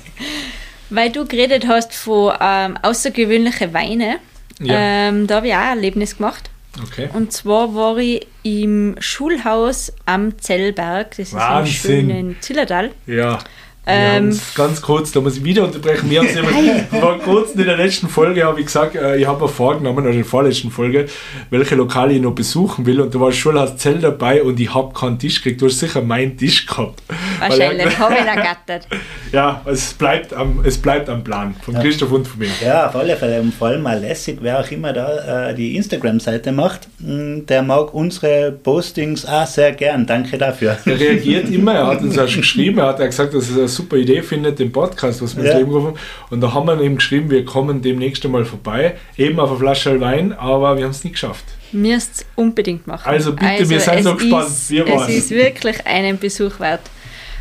[0.91, 4.19] Weil du geredet hast von ähm, außergewöhnlichen Weine,
[4.61, 4.75] Ja.
[5.09, 6.51] ähm, da habe ich auch ein Erlebnis gemacht.
[6.83, 7.09] Okay.
[7.13, 11.65] Und zwar war ich im Schulhaus am Zellberg, das ist Wahnsinn.
[11.65, 12.91] im schönen Zillertal.
[13.07, 13.39] Ja.
[13.87, 16.09] Ähm, ja, ganz kurz, da muss ich wieder unterbrechen.
[16.09, 16.51] Wir haben es immer,
[17.01, 20.11] vor kurzem in der letzten Folge habe ich gesagt, äh, ich habe mir vorgenommen, oder
[20.11, 21.07] in der vorletzten Folge,
[21.51, 23.01] welche Lokale ich noch besuchen will.
[23.01, 25.61] Und da war Schulhaus Zell dabei und ich habe keinen Tisch gekriegt.
[25.61, 27.03] Du hast sicher meinen Tisch gehabt.
[27.39, 28.87] Wahrscheinlich, habe ich ergattert.
[29.33, 32.49] Ja, es bleibt am, es bleibt am Plan von Christoph und von mir.
[32.65, 33.41] Ja, auf alle Fälle.
[33.41, 37.63] Und vor allem mal lässig, wer auch immer da äh, die Instagram-Seite macht, mh, der
[37.63, 40.07] mag unsere Postings auch sehr gern.
[40.07, 40.77] Danke dafür.
[40.87, 43.67] Er reagiert immer, er hat uns auch schon geschrieben, er hat ja gesagt, dass eine
[43.75, 45.59] super Idee findet, den Podcast, was wir ins Ja.
[45.59, 45.99] Leben gerufen haben.
[46.31, 50.01] Und da haben wir ihm geschrieben, wir kommen demnächst einmal vorbei, eben auf eine Flasche
[50.01, 51.45] Wein, aber wir haben es nicht geschafft.
[51.73, 53.09] Müsst es unbedingt machen.
[53.09, 54.47] Also bitte, wir sind es so gespannt.
[54.47, 56.83] Ist, Wir es ist wirklich einen Besuch wert.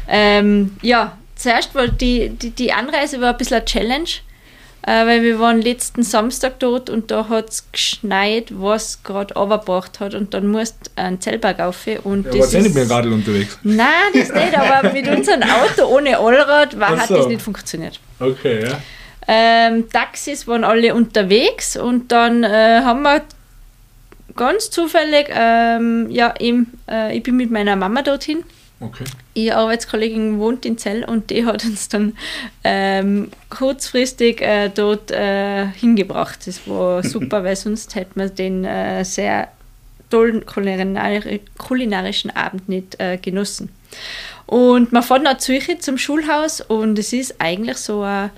[0.08, 4.10] Ähm, ja, zuerst war die, die, die Anreise war ein bisschen eine Challenge,
[4.86, 10.00] äh, weil wir waren letzten Samstag dort und da hat es geschneit, was gerade runtergebracht
[10.00, 12.76] hat und dann musst du einen Zellberg rauf und Ja, das war eh nicht ist-
[12.76, 13.58] mehr Radl unterwegs.
[13.64, 17.16] Nein, das nicht, aber mit unserem Auto ohne Allrad war, hat so.
[17.16, 18.00] das nicht funktioniert.
[18.20, 18.80] Okay, ja.
[19.28, 23.22] Ähm, Taxis waren alle unterwegs und dann äh, haben wir
[24.36, 28.44] ganz zufällig, ähm, ja, eben, äh, ich bin mit meiner Mama dorthin.
[28.84, 29.06] Okay.
[29.34, 32.18] Ihre Arbeitskollegin wohnt in Zell und die hat uns dann
[32.64, 36.46] ähm, kurzfristig äh, dort äh, hingebracht.
[36.46, 39.48] Das war super, weil sonst hätten wir den äh, sehr
[40.10, 43.70] tollen kulinari kulinarischen Abend nicht äh, genossen.
[44.46, 48.30] Und man fährt nach Zürich zum Schulhaus und es ist eigentlich so ein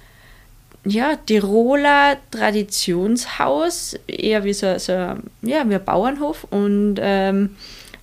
[0.86, 7.56] ja, Tiroler Traditionshaus, eher wie so, so ja, wie ein Bauernhof und ähm,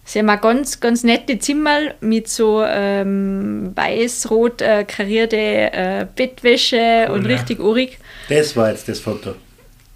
[0.04, 7.06] sie haben auch ganz, ganz nette Zimmer mit so ähm, weiß-rot äh, karierte äh, Bettwäsche
[7.08, 7.36] Cool, und ja.
[7.36, 7.98] richtig urig.
[8.28, 9.34] Das war jetzt das Foto.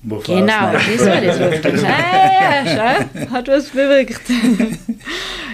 [0.02, 1.40] Wovon Genau, das war das.
[1.40, 4.20] Was ah, ja, schau, hat was bewirkt.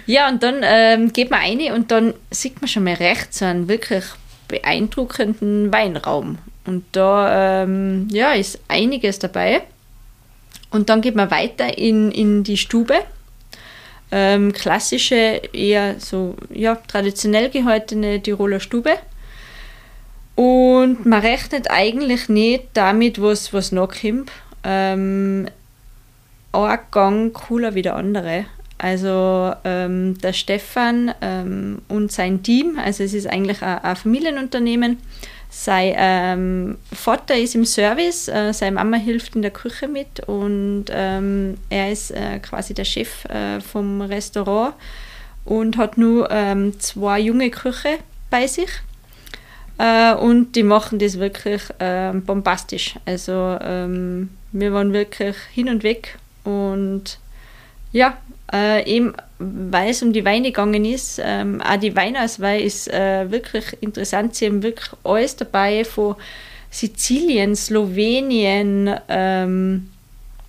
[0.06, 3.46] ja, und dann ähm, geht man rein und dann sieht man schon mal rechts so
[3.46, 4.04] einen wirklich
[4.48, 6.38] beeindruckenden Weinraum.
[6.66, 9.62] Und da ähm, ja, ist einiges dabei.
[10.70, 12.94] Und dann geht man weiter in, in die Stube.
[14.14, 18.98] Ähm, klassische, eher so ja, traditionell gehaltene Tiroler Stube.
[20.34, 24.30] Und man rechnet eigentlich nicht damit, was, was noch kommt.
[24.64, 25.48] Ähm,
[26.52, 28.44] ein Gang cooler wie der andere.
[28.78, 34.98] Also ähm, der Stefan ähm, und sein Team, also es ist eigentlich ein, ein Familienunternehmen.
[35.54, 40.86] Sein ähm, Vater ist im Service, äh, seine Mama hilft in der Küche mit und
[40.88, 44.74] ähm, er ist äh, quasi der Chef äh, vom Restaurant
[45.44, 47.98] und hat nur ähm, zwei junge Köche
[48.30, 48.70] bei sich.
[49.76, 52.94] Äh, und die machen das wirklich ähm, bombastisch.
[53.04, 57.18] Also ähm, wir waren wirklich hin und weg und
[57.92, 58.16] ja,
[58.52, 63.30] äh, eben weil es um die Weine gegangen ist, ähm, auch die Weinauswahl ist äh,
[63.30, 64.36] wirklich interessant.
[64.36, 66.16] Sie haben wirklich alles dabei von
[66.70, 69.90] Sizilien, Slowenien, ähm,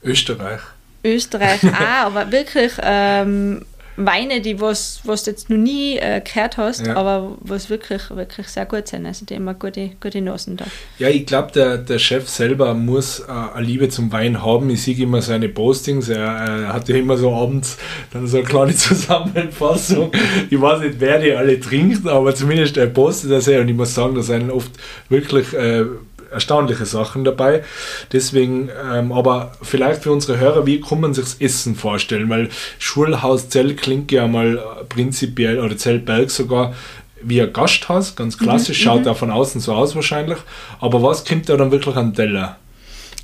[0.04, 0.62] Österreich.
[1.04, 6.58] Österreich auch, aber wirklich ähm, Weine, die was, was du jetzt noch nie äh, gehört
[6.58, 6.96] hast, Ja.
[6.96, 9.06] aber was wirklich, wirklich sehr gut sind.
[9.06, 10.66] Also die immer gute, gute Nasen da.
[10.98, 14.70] Ja, ich glaube, der, der Chef selber muss äh, eine Liebe zum Wein haben.
[14.72, 16.10] Ich sehe immer seine Postings.
[16.10, 17.78] Er äh, hat ja immer so abends
[18.12, 20.12] dann so eine kleine Zusammenfassung.
[20.50, 23.60] ich weiß nicht, wer die alle trinkt, aber zumindest er postet das ja.
[23.62, 24.72] Und ich muss sagen, da sind oft
[25.10, 25.86] wirklich äh,
[26.34, 27.64] erstaunliche Sachen dabei.
[28.12, 32.30] Deswegen, ähm, aber vielleicht für unsere Hörer, wie kann man sich das Essen vorstellen?
[32.30, 36.74] Weil Schulhaus Zell klingt ja mal äh, prinzipiell, oder Zellberg sogar,
[37.22, 40.40] wie ein Gasthaus, ganz klassisch, schaut da von außen so aus wahrscheinlich.
[40.82, 42.58] Aber was kommt da dann wirklich an Teller?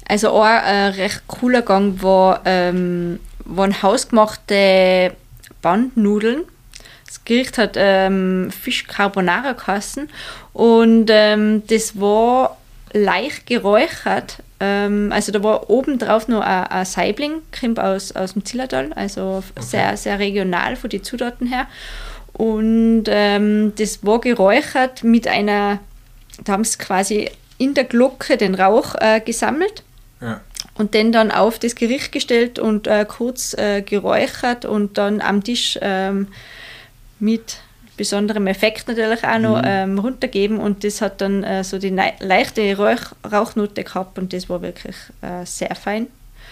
[0.08, 5.14] Also ein äh, recht cooler Gang war, ähm, waren hausgemachte
[5.62, 6.44] Bandnudeln.
[7.06, 10.10] Das Gericht hat ähm, Fisch Carbonara geheißen
[10.54, 12.58] und ähm, das war
[12.94, 14.38] leicht geräuchert.
[14.60, 18.94] Ähm, also da war oben drauf noch ein, ein Saibling, kommt aus, aus dem Zillertal,
[18.94, 21.68] also sehr, sehr regional von den Zutaten her.
[22.34, 25.80] Und ähm, das war geräuchert mit einer,
[26.44, 29.84] da haben sie quasi in der Glocke den Rauch äh, gesammelt
[30.22, 30.40] Ja.
[30.76, 35.44] und den dann auf das Gericht gestellt und äh, kurz äh, geräuchert und dann am
[35.44, 36.28] Tisch ähm,
[37.20, 37.58] mit
[38.00, 42.76] besonderem Effekt natürlich auch noch ähm, runtergeben und das hat dann äh, so die leichte
[42.78, 46.08] Rauch Rauchnote gehabt und das war wirklich äh, sehr fein.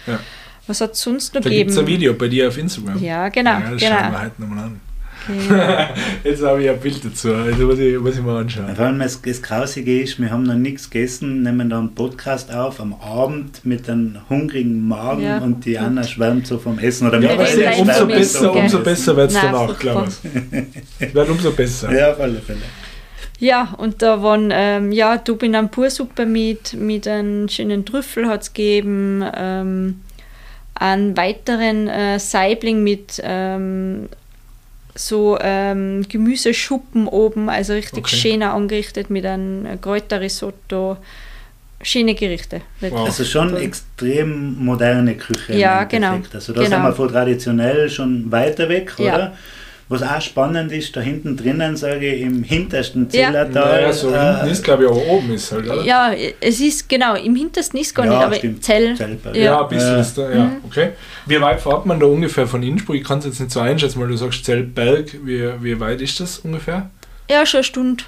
[0.06, 0.20] Ja.
[0.66, 1.70] Was hat es sonst noch Da gibt gegeben?
[1.70, 3.02] es ein Video bei dir auf Instagram.
[3.02, 3.96] Ja, genau, Ja, das genau.
[3.98, 4.80] schauen wir heute nochmal an.
[5.26, 5.54] Genau.
[6.24, 7.32] Jetzt habe ich ein Bild dazu.
[7.34, 8.74] Also muss ich, muss ich mal anschauen.
[8.74, 12.52] Vor allem das, das Grausige ist, wir haben noch nichts gegessen, nehmen da einen Podcast
[12.54, 15.38] auf am Abend mit einem hungrigen Magen Ja.
[15.38, 17.08] und die Anna schwärmt so vom Essen.
[17.08, 17.46] Oder Ja, aber
[17.78, 20.08] umso besser, umso besser wird es danach, glaube
[21.00, 21.14] ich.
[21.14, 21.92] Wird umso besser.
[21.92, 22.60] Ja, auf alle Fälle.
[23.40, 29.22] Ja, und da waren ähm, ja, Topinambursuppe mit, mit einem schönen Trüffel hat es gegeben,
[29.36, 30.00] ähm,
[30.74, 34.08] einen weiteren äh, Saibling mit ähm,
[34.98, 38.16] so ähm, Gemüseschuppen oben, also richtig Okay.
[38.16, 40.96] schön angerichtet mit einem Kräuterrisotto.
[41.80, 42.62] Schöne Gerichte.
[42.80, 43.06] Wow.
[43.06, 45.54] Also schon extrem moderne Küche.
[45.56, 46.18] Ja, genau.
[46.34, 46.74] Also da Genau.
[46.74, 49.14] sind wir von traditionell schon weiter weg, Ja.
[49.14, 49.32] oder?
[49.90, 53.28] Was auch spannend ist, da hinten drinnen, sage ich, im hintersten Ja.
[53.28, 53.72] Zillertal.
[53.80, 55.82] Naja, so äh, hinten ist, glaube ich, aber oben ist halt, oder?
[55.82, 58.62] Ja, es ist genau, im hintersten ist gar Ja, nicht, aber stimmt.
[58.64, 58.94] Zell.
[58.94, 59.34] Zellberg.
[59.34, 59.62] Ja, Ja.
[59.62, 60.00] ein bisschen Ja.
[60.00, 60.56] ist da, ja, Mhm.
[60.66, 60.90] okay.
[61.24, 62.96] Wie weit fährt man da ungefähr von Innsbruck?
[62.96, 65.10] Ich kann es jetzt nicht so einschätzen, weil du sagst Zellberg.
[65.24, 66.90] Wie, wie weit ist das ungefähr?
[67.30, 68.04] Ja, schon eine Stunde.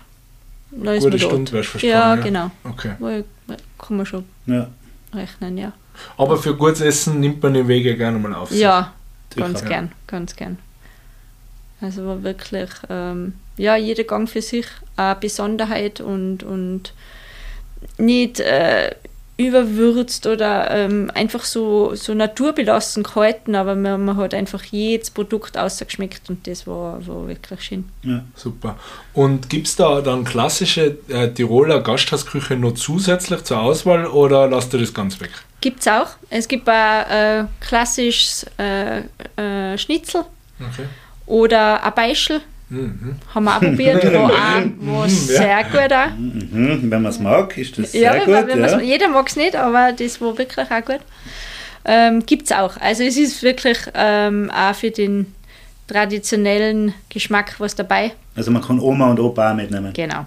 [0.73, 1.19] Da Gute.
[1.19, 1.89] Stunde wärst du versprochen.
[1.91, 2.51] Ja, genau.
[2.65, 2.91] Okay.
[3.79, 4.69] Kann man schon Ja,
[5.15, 5.73] rechnen, ja.
[6.19, 8.51] Aber für gutes Essen nimmt man den Weg ja gerne mal auf.
[8.51, 8.61] sich.
[8.61, 8.93] Ja,
[9.35, 9.69] ganz Ja.
[9.69, 10.59] gern, ganz gern.
[11.81, 14.67] Also war wirklich, ähm, ja, jeder Gang für sich
[14.97, 16.93] eine Besonderheit und, und
[17.99, 18.95] nicht äh,
[19.39, 25.57] überwürzt oder ähm, einfach so, so naturbelassen gehalten, aber man, man hat einfach jedes Produkt
[25.57, 27.85] ausgeschmeckt und das war, war wirklich schön.
[28.03, 28.23] ja.
[28.35, 28.79] Super.
[29.15, 34.75] Und gibt es da dann klassische äh, Tiroler Gasthausküche noch zusätzlich zur Auswahl oder lasst
[34.75, 35.31] ihr das ganz weg?
[35.63, 36.09] Gibt es auch.
[36.29, 39.01] Es gibt auch äh, klassisches äh,
[39.37, 40.25] äh, Schnitzel
[40.61, 40.87] Okay.
[41.31, 42.41] Oder ein Beischel.
[42.69, 43.17] Mhm.
[43.35, 44.31] Haben wir auch probiert, war auch
[44.81, 46.17] war sehr gut auch.
[46.17, 46.79] Mhm.
[46.83, 48.57] Wenn man es mag, ist das Ja, sehr gut.
[48.57, 48.81] ja.
[48.81, 51.01] jeder mag es nicht, aber das war wirklich auch gut.
[51.85, 52.77] Ähm, Gibt es auch.
[52.77, 55.35] Also es ist wirklich ähm, auch für den
[55.89, 58.13] traditionellen Geschmack was dabei.
[58.37, 59.93] Also man kann Oma und Opa auch mitnehmen.
[59.93, 60.27] Genau.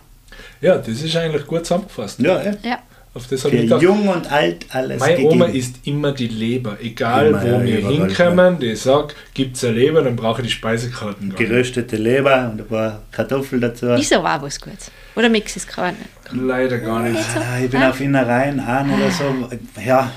[0.61, 2.19] Ja, das ist eigentlich gut zusammengefasst.
[2.19, 2.53] Ja, ja.
[2.63, 2.79] Ja.
[3.15, 3.81] Auf das habe Für ich gedacht.
[3.83, 5.33] jung und alt alles Meine gegeben.
[5.33, 6.77] Oma isst immer die Leber.
[6.81, 10.53] Egal Immer, wo wir hinkommen, die sagt, gibt es eine Leber, dann brauche ich die
[10.53, 11.35] Speisekarten.
[11.35, 13.85] Geröstete Leber und ein paar Kartoffeln dazu.
[13.89, 14.89] Ist aber auch was Gutes.
[15.15, 16.09] Oder mix es gerade nicht.
[16.31, 17.19] Leider gar nicht.
[17.35, 19.23] Ah, ich bin auf Innereien an oder so.
[19.85, 20.11] Ja.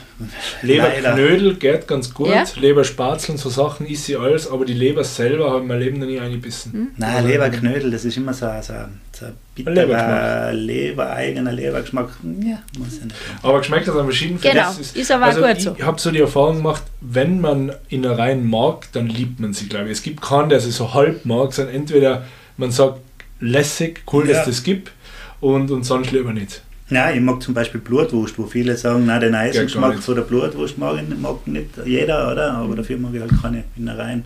[0.63, 2.45] Leberknödel geht ganz gut, Ja.
[2.59, 6.07] Leberspatzeln, so Sachen ist sie alles, aber die Leber selber habe ich mein Leben noch
[6.07, 6.93] nie eingebissen.
[6.97, 8.73] Nein, Leberknödel, das ist immer so, so,
[9.13, 10.53] so ein bitterer Lebergeschmack.
[10.55, 12.09] Leber, eigener Lebergeschmack.
[12.41, 13.17] Ja, muss ja nicht.
[13.43, 15.77] Aber geschmeckt hat an verschiedenen Genau, Das ist aber also gut ich so.
[15.83, 19.93] habe so die Erfahrung gemacht, wenn man Innereien mag, dann liebt man sie, glaube ich.
[19.93, 22.25] Es gibt keinen, der sie so halb mag, sondern entweder
[22.57, 23.01] man sagt,
[23.41, 24.37] lässig, cool, Ja.
[24.39, 24.93] dass das gibt
[25.41, 26.63] und, und sonst lieber nicht.
[26.89, 30.79] Ja, ich mag zum Beispiel Blutwurst, wo viele sagen, nein, den Eisengeschmack von der Blutwurst
[30.79, 32.53] mag, ich, mag nicht jeder, oder?
[32.55, 34.25] Aber dafür mag ich halt keine Innereien.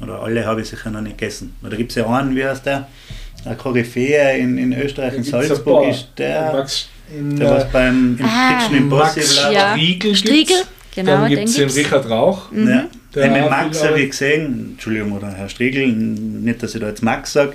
[0.00, 1.56] Oder alle habe ich sicher noch nicht gegessen.
[1.64, 2.86] Oder gibt es ja einen, wie heißt der?
[3.44, 8.16] Ein Koryphäe in, in Österreich, in Salzburg ist der, Max, in, der was äh, beim
[8.18, 9.52] im Ah, Kitchen Max Impossible.
[9.54, 9.72] Ja.
[9.72, 10.56] Striegel, Striegel?
[10.56, 10.68] gibt's.
[10.94, 11.76] Genau, Dann gibt es den gibt's.
[11.78, 12.52] Richard Rauch.
[12.52, 12.68] Mhm.
[12.68, 12.84] Ja.
[13.14, 17.02] Der Den Max habe ich gesehen, Entschuldigung, oder Herr Striegel, nicht, dass ich da jetzt
[17.02, 17.54] Max sage,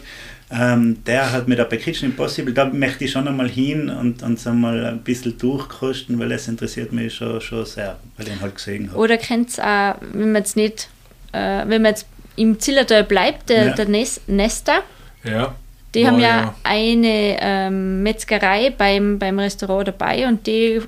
[0.53, 4.21] ähm, der hat mit der bei Kitchen Impossible, da möchte ich schon einmal hin und
[4.23, 8.41] uns einmal ein bisschen durchkosten, weil es interessiert mich schon, schon sehr, weil ich ihn
[8.41, 8.99] halt gesehen habe.
[8.99, 10.89] Oder kennt es auch, wenn man jetzt nicht,
[11.31, 13.73] äh, wenn man jetzt im Zillertal bleibt, der, Ja.
[13.73, 14.83] der Nes Nester,
[15.23, 15.55] Ja.
[15.95, 16.55] die Oh, haben ja, ja.
[16.63, 20.81] eine ähm, Metzgerei beim, beim Restaurant dabei und die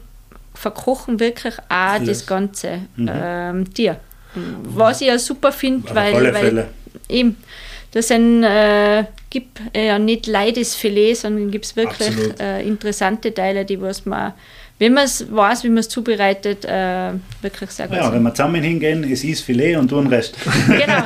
[0.53, 2.07] verkochen wirklich auch Alles.
[2.19, 3.09] das ganze Mhm.
[3.13, 3.97] ähm, Tier.
[4.63, 6.67] Was ich ja super finde, weil, alle weil Fälle.
[7.09, 7.37] eben,
[7.91, 13.33] das sind, äh, gibt äh, ja nicht leides Filet, sondern gibt es wirklich äh, interessante
[13.33, 14.31] Teile, die was man,
[14.79, 18.23] wenn man es weiß, wie man es zubereitet, äh, wirklich sehr gut Ja, wenn sind.
[18.23, 20.35] wir zusammen hingehen, es ist Filet und du den Rest.
[20.67, 21.01] Genau,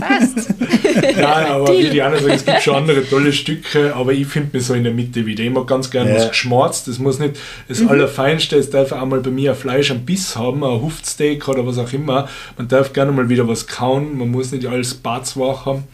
[0.00, 0.48] passt.
[1.16, 1.78] Nein, aber Deal.
[1.84, 4.74] wie die anderen sagen, es gibt schon andere tolle Stücke, aber ich finde mich so
[4.74, 5.42] in der Mitte wieder.
[5.44, 6.16] Ich mag ganz gerne Ja.
[6.16, 6.88] was geschmorzt.
[6.88, 7.36] Das muss nicht
[7.68, 7.88] das Mhm.
[7.88, 11.66] Allerfeinste, es darf auch mal bei mir ein Fleisch am Biss haben, ein Huftsteak oder
[11.66, 12.28] was auch immer.
[12.56, 15.84] Man darf gerne mal wieder was kauen, man muss nicht alles batzwach haben.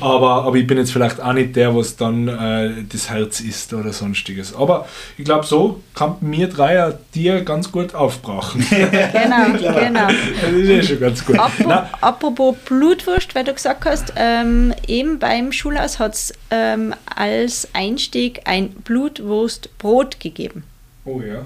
[0.00, 3.72] Aber, aber ich bin jetzt vielleicht auch nicht der, was dann äh, das Herz ist
[3.72, 4.54] oder sonstiges.
[4.54, 4.86] Aber
[5.18, 8.64] ich glaube, so kann mir Dreier dir ganz gut aufbrachen.
[9.12, 10.08] Genau, genau.
[10.40, 11.38] das ist eh schon ganz gut.
[11.38, 16.94] Apro Nein, apropos Blutwurst, weil du gesagt hast, ähm, eben beim Schulhaus hat es ähm,
[17.14, 20.64] als Einstieg ein Blutwurstbrot gegeben.
[21.04, 21.44] oh ja.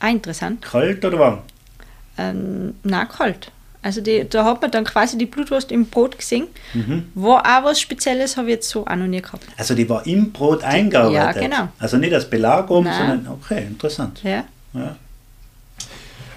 [0.00, 0.62] Ah, interessant.
[0.62, 1.38] Kalt oder warm?
[2.18, 3.50] Ähm, na, kalt.
[3.84, 6.46] Also die, da hat man dann quasi die Blutwurst im Brot gesehen.
[6.72, 7.08] Mhm.
[7.14, 9.44] War auch was Spezielles, habe ich jetzt so auch noch nie gehabt.
[9.58, 11.42] Also die war im Brot eingearbeitet.
[11.42, 11.68] Ja, genau.
[11.78, 14.22] Also nicht als Belag oben, sondern okay, interessant.
[14.22, 14.44] Ja.
[14.72, 14.96] Ja.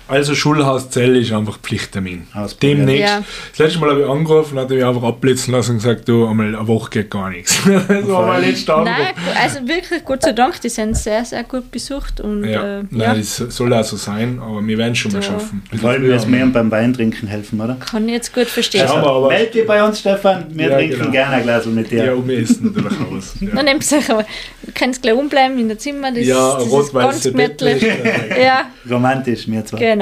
[0.07, 2.27] Also Schulhauszelle ist einfach Pflichttermin.
[2.33, 2.77] Ausprobieren.
[2.87, 3.13] Demnächst.
[3.13, 3.23] Ja.
[3.51, 6.27] Das letzte Mal habe ich angerufen, hat er mich einfach abblitzen lassen und gesagt, du,
[6.27, 7.59] einmal eine Woche geht gar nichts.
[7.65, 9.07] das war mein letzter Nein,
[9.41, 12.21] also wirklich Gott sei Dank, die sind sehr, sehr gut besucht.
[12.21, 15.11] Und, Ja, äh, nein, ja, das soll auch so sein, aber wir werden es schon
[15.11, 15.31] mal So.
[15.31, 15.63] schaffen.
[15.79, 17.75] Vor allem, wir mehr beim Weintrinken helfen, oder?
[17.75, 18.85] kann ich jetzt gut verstehen.
[18.85, 20.45] Ja, aber- aber- meld dich bei uns, Stefan.
[20.49, 21.11] Wir Ja, trinken genau.
[21.11, 22.05] gerne ein Glas mit dir.
[22.05, 23.33] Ja, um essen natürlich aus.
[23.41, 24.23] Dann Ja, nehmt euch aber,
[24.63, 27.83] du kannst gleich umbleiben in der Zimmer, das, ja das ist rot-weiße ganz gemütlich.
[28.41, 29.79] Ja, Romantisch, mir zwar.
[29.79, 29.96] genau.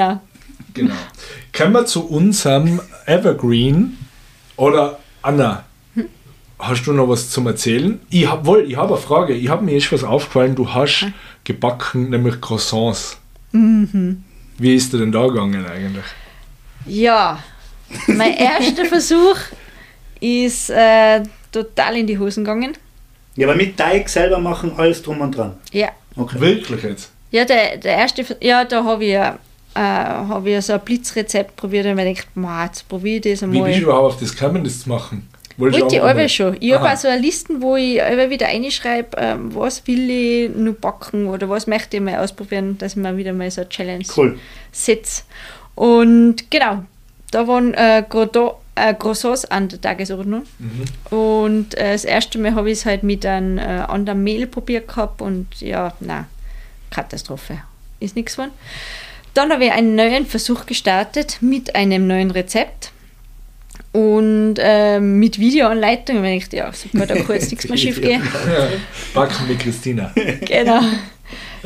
[0.74, 0.94] Genau.
[1.56, 3.96] Kommen wir zu unserem Evergreen.
[4.56, 5.64] Oder Anna,
[6.58, 8.00] hast du noch was zum Erzählen?
[8.10, 9.32] Ich habe wohl, ich habe eine Frage.
[9.34, 10.54] Ich habe mir erst was aufgefallen.
[10.54, 11.06] Du hast
[11.44, 13.16] gebacken, nämlich Croissants.
[13.52, 16.04] Wie ist dir denn da gegangen eigentlich?
[16.86, 17.38] Ja,
[18.06, 19.36] mein erster Versuch
[20.20, 22.76] ist äh, total in die Hosen gegangen.
[23.34, 25.54] Ja, aber mit Teig selber machen, alles drum und dran.
[25.72, 26.40] Ja, Okay.
[26.40, 27.10] Wirklich jetzt?
[27.30, 29.18] ja der, der erste, ja, da habe ich,
[29.76, 33.42] äh, hab ich so ein Blitzrezept probiert und mir gedacht, "Ma, jetzt probiere ich das
[33.42, 33.80] Wie bist du einmal.
[33.80, 35.28] überhaupt auf das gekommen, das zu machen?
[35.58, 36.56] Wollte ich alle schon.
[36.60, 40.50] Ich habe auch so eine Listen, wo ich immer wieder reinschreibe, ähm, was will ich
[40.54, 43.70] noch backen oder was möchte ich mal ausprobieren, dass ich mir wieder mal so eine
[43.70, 44.38] Challenge Cool.
[44.72, 45.22] setze.
[45.74, 46.84] Und genau,
[47.30, 50.42] da waren äh, Crodo- äh, Croissants an der Tagesordnung.
[50.58, 51.16] Mhm.
[51.16, 54.88] Und äh, das erste Mal habe ich es halt mit einem äh, anderen Mehl probiert
[54.88, 56.26] gehabt und ja, na
[56.90, 57.58] Katastrophe.
[57.98, 58.52] Ist nichts geworden.
[59.36, 62.90] Dann habe ich einen neuen Versuch gestartet mit einem neuen Rezept
[63.92, 66.16] und ähm, mit Videoanleitung.
[66.18, 68.22] Und ich dachte, ja, super, da kann jetzt nichts mehr schief gehen.
[68.22, 68.68] Ja,
[69.12, 70.10] backen mit Christina.
[70.40, 70.80] Genau.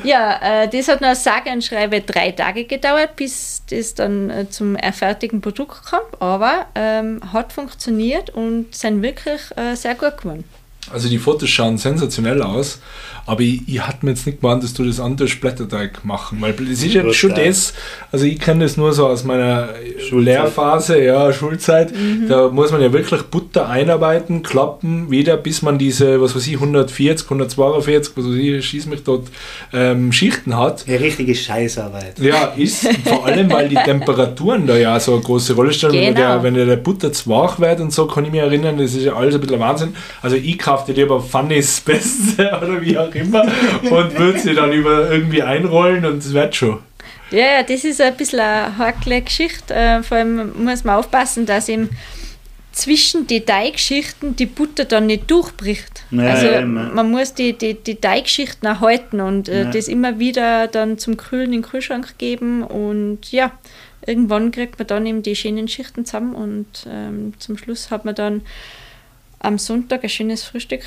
[0.02, 4.50] Ja, äh, das hat noch sage und schreibe drei Tage gedauert, bis das dann äh,
[4.50, 6.00] zum äh, fertigen Produkt kam.
[6.18, 10.44] Aber ähm, hat funktioniert und sind wirklich äh, sehr gut geworden.
[10.92, 12.81] Also die Fotos schauen sensationell aus,
[13.26, 16.53] aber ich, ich hatte mir jetzt nicht gemeint, dass du das andere Blätterteig machen, weil
[16.53, 17.74] das ist ja schon das,
[18.11, 19.68] also ich kenne das nur so aus meiner
[20.09, 20.24] Schulzeit.
[20.35, 21.92] Lehrphase, ja, Schulzeit,
[22.29, 26.55] da muss man ja wirklich Butter einarbeiten, klappen, wieder bis man diese, was weiß ich,
[26.55, 29.29] 140, 142, was weiß ich, schieß mich dort,
[29.72, 30.85] ähm, Schichten hat.
[30.88, 32.18] Eine richtige Scheißarbeit.
[32.18, 35.92] Ja, ist vor allem, weil die Temperaturen da ja so eine große Rolle spielen.
[35.92, 36.20] Wenn, Genau.
[36.20, 39.05] der, wenn der Butter zu wach wird und so, kann ich mich erinnern, das ist
[39.05, 39.94] ja alles ein bisschen Wahnsinn.
[40.22, 43.42] Also ich kaufe dir lieber Funny's Beste oder wie auch immer
[43.82, 46.78] und würde sie dann über irgendwie einrollen und es wird schon.
[47.30, 49.72] Ja, ja, das ist ein bisschen eine heikle Geschichte.
[49.72, 51.90] Äh, vor allem muss man aufpassen, dass eben
[52.72, 56.04] zwischen die Teigschichten die Butter dann nicht durchbricht.
[56.10, 56.64] Ja, also ja, ja.
[56.66, 59.70] man muss die, die, die Teigschichten erhalten und äh, Ja.
[59.70, 63.52] das immer wieder dann zum Kühlen in den Kühlschrank geben und ja,
[64.06, 68.14] irgendwann kriegt man dann eben die schönen Schichten zusammen und ähm, zum Schluss hat man
[68.14, 68.42] dann
[69.40, 70.82] am Sonntag ein schönes Frühstück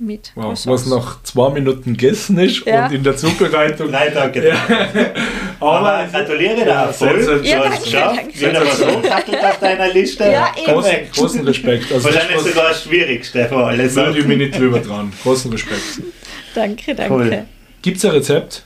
[0.00, 2.86] mit Wow, was nach zwei Minuten gegessen ist Ja.
[2.86, 3.90] und in der Zubereitung.
[3.90, 4.52] Drei Tage.
[5.60, 7.40] Aber Aber gratuliere dir Ja, voll.
[7.42, 8.40] Ja, danke, es danke.
[8.40, 10.24] Wieder was hochgehackelt auf deiner Liste.
[10.30, 11.92] Ja, großen, großen Respekt.
[11.92, 13.94] Also Wahrscheinlich sogar das Schwierigste von alles.
[13.96, 15.12] würde ich mich nicht drüber dran.
[15.22, 16.02] Großen Respekt.
[16.54, 17.12] Danke, danke.
[17.12, 17.44] Cool.
[17.82, 18.62] Gibt es ein Rezept?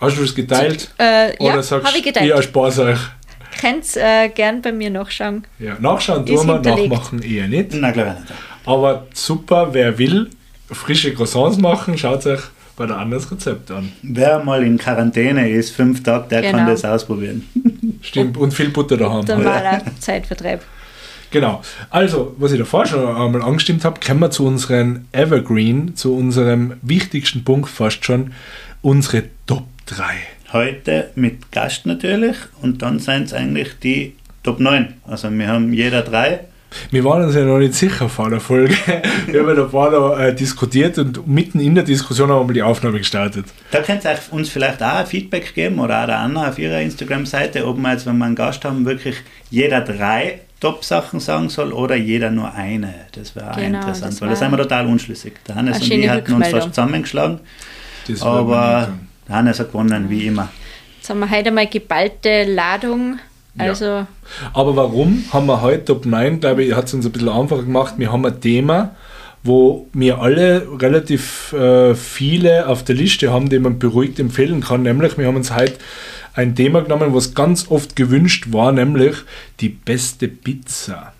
[0.00, 0.90] Hast du das geteilt?
[0.98, 2.26] Äh, ja, Oder sagst habe ich du, geteilt.
[2.26, 2.98] ich erspare euch?
[3.60, 5.44] Könnt äh, gern bei mir nachschauen.
[5.58, 7.70] Ja, nachschauen tun wir, nachmachen eher nicht.
[7.74, 8.32] Na, glaube ich nicht.
[8.64, 10.30] Aber super, wer will,
[10.70, 12.40] frische Croissants machen, schaut euch
[12.76, 13.92] bei der Anders Rezept an.
[14.02, 16.70] Wer mal in Quarantäne ist, fünf Tage, der kann Genau.
[16.70, 17.46] das ausprobieren.
[18.02, 19.24] Stimmt, und viel Butter daheim.
[19.26, 20.62] Dann war der Zeitvertreib.
[21.30, 21.62] Genau.
[21.90, 26.74] Also, was ich davor schon einmal angestimmt habe, kommen wir zu unseren Evergreen, zu unserem
[26.82, 28.32] wichtigsten Punkt fast schon,
[28.82, 30.04] unsere Top 3.
[30.52, 34.94] Heute mit Gast natürlich und dann sind es eigentlich die Top 9.
[35.06, 36.40] Also wir haben jeder drei.
[36.90, 38.74] Wir waren uns ja noch nicht sicher vor der Folge.
[39.26, 42.62] Wir haben ja davor noch äh, diskutiert und mitten in der Diskussion haben wir die
[42.62, 43.44] Aufnahme gestartet.
[43.70, 46.80] Da könnt ihr uns vielleicht auch ein Feedback geben oder auch der Anna auf ihrer
[46.80, 49.16] Instagram-Seite, ob wir jetzt, wenn wir einen Gast haben, wirklich
[49.50, 52.94] jeder drei Top-Sachen sagen soll oder jeder nur eine.
[53.12, 55.34] Das wäre auch Genau, interessant, das weil da sind wir total unschlüssig.
[55.46, 57.40] Der Hannes und ich hatten uns fast zusammengeschlagen,
[58.08, 58.92] Das aber.
[59.28, 60.48] Der Hannes hat gewonnen, wie immer.
[60.98, 63.18] Jetzt haben wir heute mal geballte Ladung.
[63.54, 63.64] Ja.
[63.64, 64.06] Also,
[64.54, 66.40] Aber warum haben wir heute Top 9?
[66.40, 67.94] Glaube ich, hat es uns ein bisschen einfacher gemacht.
[67.98, 68.94] Wir haben ein Thema,
[69.42, 74.82] wo wir alle relativ äh, viele auf der Liste haben, die man beruhigt empfehlen kann.
[74.82, 75.74] Nämlich, wir haben uns heute
[76.34, 79.16] ein Thema genommen, was ganz oft gewünscht war, nämlich
[79.60, 81.12] die beste Pizza.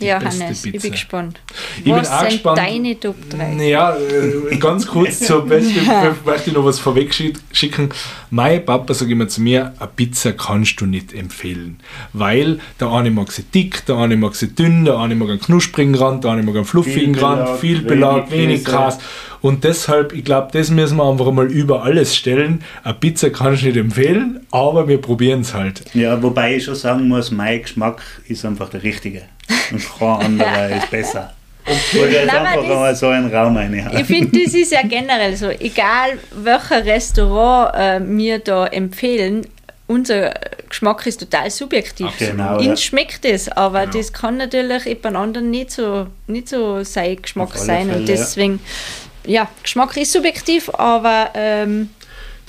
[0.00, 0.82] Die ja, beste Hannes, ich Pizza.
[0.82, 1.40] bin gespannt.
[1.78, 2.58] Ich bin Was auch sind gespannt.
[2.58, 3.52] deine Top 3?
[3.66, 5.80] Ja, äh, ganz kurz zur Beste,
[6.24, 7.90] möchte ich noch was vorweg schi- schicken.
[8.30, 11.78] Mein Papa sagt immer zu mir, eine Pizza kannst du nicht empfehlen.
[12.12, 15.40] Weil der eine mag sie dick, der eine mag sie dünn, der eine mag einen
[15.40, 18.64] knusprigen Rand, der eine mag einen fluffigen Viel Rand, Belag, viel Belag, wenig wenig.
[18.64, 18.98] Gras.
[19.42, 22.62] Und deshalb, ich glaube, das müssen wir einfach mal über alles stellen.
[22.84, 25.82] Eine Pizza kann ich nicht empfehlen, aber wir probieren es halt.
[25.94, 29.22] Ja, wobei ich schon sagen muss, mein Geschmack ist einfach der richtige.
[29.72, 31.32] Und kein anderer ist besser.
[31.66, 33.98] Ich wollte jetzt Nein, aber einfach das- mal so einen Raum reinhauen.
[34.00, 35.50] Ich finde, das ist ja generell so.
[35.50, 39.46] Egal, welcher Restaurant äh, wir da empfehlen,
[39.86, 40.32] unser
[40.68, 42.06] Geschmack ist total subjektiv.
[42.06, 42.32] Absolut.
[42.36, 42.76] Genau, ja.
[42.76, 43.98] schmeckt es, aber Genau.
[43.98, 47.88] das kann natürlich jemand anderen nicht so, nicht so sein Geschmack sein.
[47.88, 48.14] Fälle, und ja.
[48.16, 48.60] deswegen,
[49.26, 49.48] ja.
[49.62, 51.90] Geschmack ist subjektiv, aber ähm,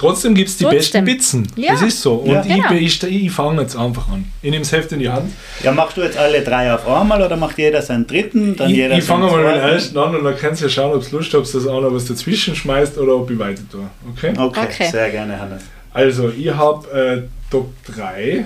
[0.02, 1.06] Trotzdem gibt es die Trotzdem.
[1.06, 1.48] besten Pizzen.
[1.56, 1.74] Ja.
[1.74, 2.16] Das ist so.
[2.16, 2.42] Und Ja.
[2.42, 2.72] ich, Genau.
[2.74, 4.26] ich, ich fange jetzt einfach an.
[4.42, 5.32] Ich nehme das Heft in die Hand.
[5.64, 8.56] Ja, machst du jetzt alle drei auf einmal oder macht jeder seinen dritten?
[8.56, 10.70] Dann ich jeder ich fange mal mit dem ersten an und dann kannst du ja
[10.72, 13.88] schauen, ob es Lust habt, dass einer was dazwischen schmeißt oder ob ich weiter tue.
[14.18, 14.34] Okay?
[14.36, 14.90] Okay, Okay.
[14.92, 15.62] sehr gerne, Hannes.
[15.94, 18.46] Also, ich habe äh, Top 3.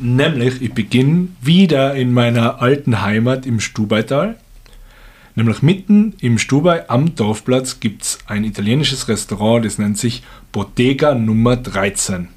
[0.00, 4.36] Nämlich, ich beginne wieder in meiner alten Heimat im Stubaital.
[5.40, 10.22] Nämlich mitten im Stubai am Dorfplatz gibt es ein italienisches Restaurant, das nennt sich
[10.52, 12.28] Bottega Nummer 13.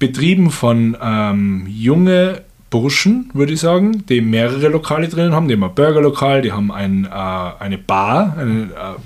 [0.00, 5.46] Betrieben von ähm, junge Burschen, würde ich sagen, die mehrere Lokale drinnen haben.
[5.46, 9.00] Die haben ein Burgerlokal, die haben ein, äh, eine Bar, eine, äh,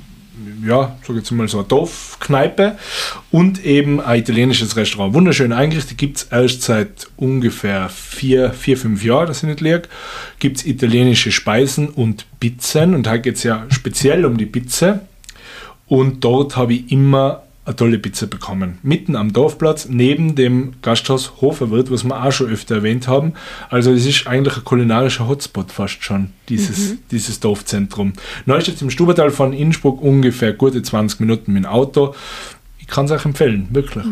[0.64, 2.78] ja, sag jetzt mal so eine Dorfkneipe
[3.30, 5.14] und eben ein italienisches Restaurant.
[5.14, 9.82] Wunderschön eingerichtet, gibt es erst seit ungefähr vier, vier fünf Jahren, das ich nicht liege.
[10.38, 15.00] Gibt es italienische Speisen und Pizzen und heute geht es ja speziell um die Pizza.
[15.86, 18.78] Und dort habe ich immer eine tolle Pizza bekommen.
[18.82, 23.34] Mitten am Dorfplatz, neben dem Gasthaus Hoferwirt, was wir auch schon öfter erwähnt haben.
[23.68, 28.14] Also es ist eigentlich ein kulinarischer Hotspot fast schon, dieses, dieses Dorfzentrum.
[28.46, 32.14] Neustadt im Stubertal von Innsbruck ungefähr gute 20 Minuten mit dem Auto.
[32.78, 34.04] Ich kann es euch empfehlen, wirklich.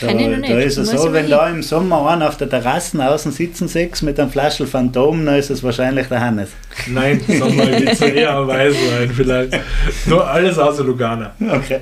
[0.00, 0.50] Da, noch nicht.
[0.50, 4.00] da ist es so, wenn da im Sommer einer auf der Terrasse außen sitzen sechs
[4.00, 6.50] mit einem Flaschel Phantom, dann ist es wahrscheinlich der Hannes.
[6.86, 9.60] Nein, Witze eher am Weißwein vielleicht.
[10.06, 11.34] Nur alles außer Lugana.
[11.40, 11.80] Okay.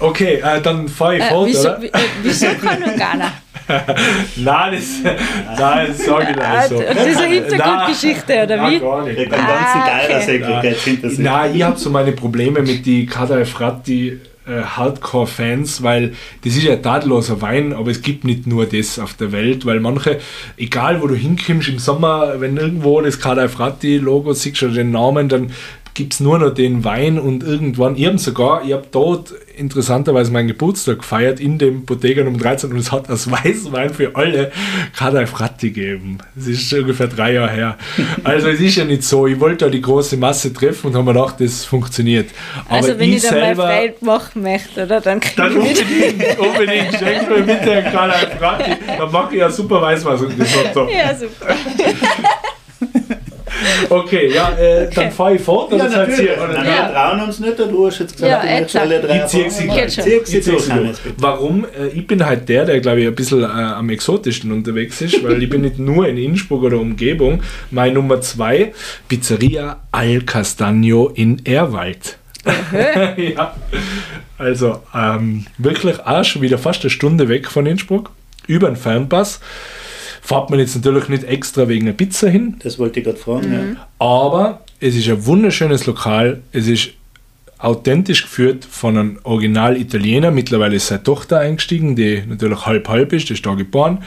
[0.00, 1.84] Okay, äh, dann fahre ich äh, fort, wieso, oder?
[1.84, 1.90] äh,
[2.22, 3.32] wieso kann Lugana?
[4.36, 5.14] Nein, das,
[5.60, 6.82] nein, das sage ich Ah, nicht so.
[6.82, 8.78] das ist eine Hintergrundgeschichte, oder Nein, wie?
[8.80, 9.26] gar Mit nicht.
[9.26, 10.06] dem ganzen Ah, okay.
[10.08, 10.60] Geilersäckel Ja.
[10.60, 11.18] geht's hinter sich.
[11.20, 16.62] Nein, ich habe so meine Probleme mit die Kada Efrati äh, Hardcore-Fans, weil das ist
[16.64, 20.18] ja tadelloser Wein, aber es gibt nicht nur das auf der Welt, weil manche,
[20.56, 25.28] egal wo du hinkommst im Sommer, wenn irgendwo das Kada Efrati-Logo siehst oder den Namen,
[25.28, 25.52] dann
[25.94, 30.32] gibt es nur noch den Wein und irgendwann, ich habe sogar, ich habe dort interessanterweise
[30.32, 34.52] meinen Geburtstag gefeiert in dem Bottega Nummer 13 und es hat als Weißwein für alle
[34.96, 36.18] Kada Efrati gegeben.
[36.34, 37.78] Das ist ungefähr drei Jahre her.
[38.24, 41.04] Also es ist ja nicht so, ich wollte da die große Masse treffen und habe
[41.04, 42.30] mir gedacht, das funktioniert.
[42.66, 45.00] Aber Also wenn ich, da mal selber, frei machen möchte, oder?
[45.00, 49.50] Dann dann ich unbedingt, unbedingt, schenk mir bitte einen Kada Efrati, dann mache ich ja
[49.50, 50.18] super Weißwein.
[50.18, 51.54] Und das so, Ja, super.
[53.90, 55.72] okay, ja, äh, dann fahre ich fort.
[55.72, 56.30] Ja, natürlich.
[56.38, 56.88] oder Nein, Ja.
[56.88, 58.82] wir trauen uns nicht, du hast jetzt gesagt, Ja, klar.
[58.84, 60.94] alle drei Ich Ich.
[61.18, 61.64] Warum?
[61.64, 65.22] Äh, Ich bin halt der, der glaube ich ein bisschen äh, am exotischsten unterwegs ist,
[65.24, 67.42] weil ich bin nicht nur in Innsbruck oder Umgebung.
[67.70, 68.72] Meine Nummer zwei,
[69.08, 72.16] Pizzeria Al Castagno in Erwald.
[73.16, 73.54] ja.
[74.38, 78.10] Also ähm, wirklich auch schon wieder fast eine Stunde weg von Innsbruck,
[78.46, 79.40] über den Fernpass.
[80.22, 83.52] Fährt man jetzt natürlich nicht extra wegen einer Pizza hin, Das wollte ich gerade fragen.
[83.52, 83.88] Ja.
[83.98, 86.40] aber es ist ein wunderschönes Lokal.
[86.52, 86.90] Es ist
[87.58, 90.30] authentisch geführt von einem Original-Italiener.
[90.30, 93.98] Mittlerweile ist seine Tochter eingestiegen, die natürlich halb-halb ist, die ist da geboren.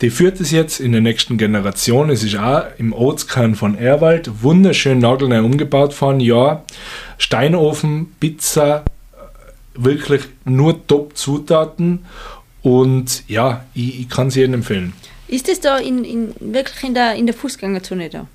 [0.00, 2.10] Die führt es jetzt in der nächsten Generation.
[2.10, 6.62] Es ist auch im Ortskern von Erwald wunderschön nagelneu umgebaut von ja.
[7.18, 8.84] Steinofen, Pizza,
[9.74, 12.04] wirklich nur Top-Zutaten.
[12.62, 14.92] Und ja, ich, ich kann es jedem empfehlen.
[15.28, 18.26] Ist das da in, in, wirklich in der, in der Fußgängerzone da?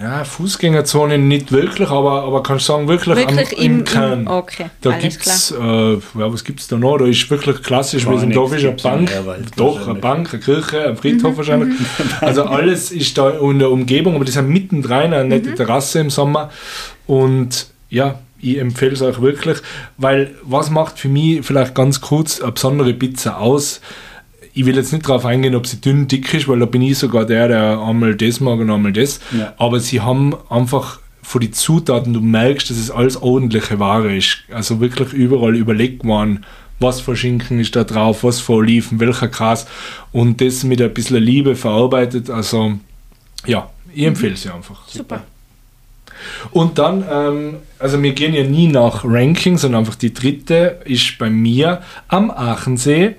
[0.00, 4.20] Ja, Fußgängerzone nicht wirklich, aber, aber kannst du sagen, wirklich, Wirklich am, im, im Kern.
[4.22, 6.96] im Okay, Da alles gibt es, äh, ja, was gibt es da noch?
[6.98, 9.10] Da ist wirklich klassisch, wir sind nichts da ist eine Bank,
[9.56, 9.98] doch, eine.
[9.98, 11.78] Bank, eine Kirche, ein Friedhof Mhm, wahrscheinlich.
[12.20, 15.28] Also alles ist da in der Umgebung, aber die sind mittendrin, eine Mhm.
[15.28, 16.50] nette Terrasse im Sommer.
[17.06, 19.58] Und ja, ich empfehle es euch wirklich,
[19.98, 23.80] weil was macht für mich vielleicht ganz kurz eine besondere Pizza aus?
[24.52, 26.98] Ich will jetzt nicht darauf eingehen, ob sie dünn, dick ist, weil da bin ich
[26.98, 29.20] sogar der, der einmal das mag und einmal das.
[29.36, 29.54] Ja.
[29.58, 34.38] Aber sie haben einfach von den Zutaten, du merkst, dass es alles ordentliche Ware ist.
[34.52, 36.44] Also wirklich überall überlegt worden,
[36.80, 39.66] was für Schinken ist da drauf, was für Oliven, welcher Gras
[40.12, 42.30] und das mit ein bisschen Liebe verarbeitet.
[42.30, 42.78] Also
[43.46, 44.88] ja, ich empfehle sie einfach.
[44.88, 45.22] Super.
[46.50, 51.18] Und dann, ähm, also wir gehen ja nie nach Ranking, sondern einfach die dritte ist
[51.18, 53.16] bei mir am Aachensee.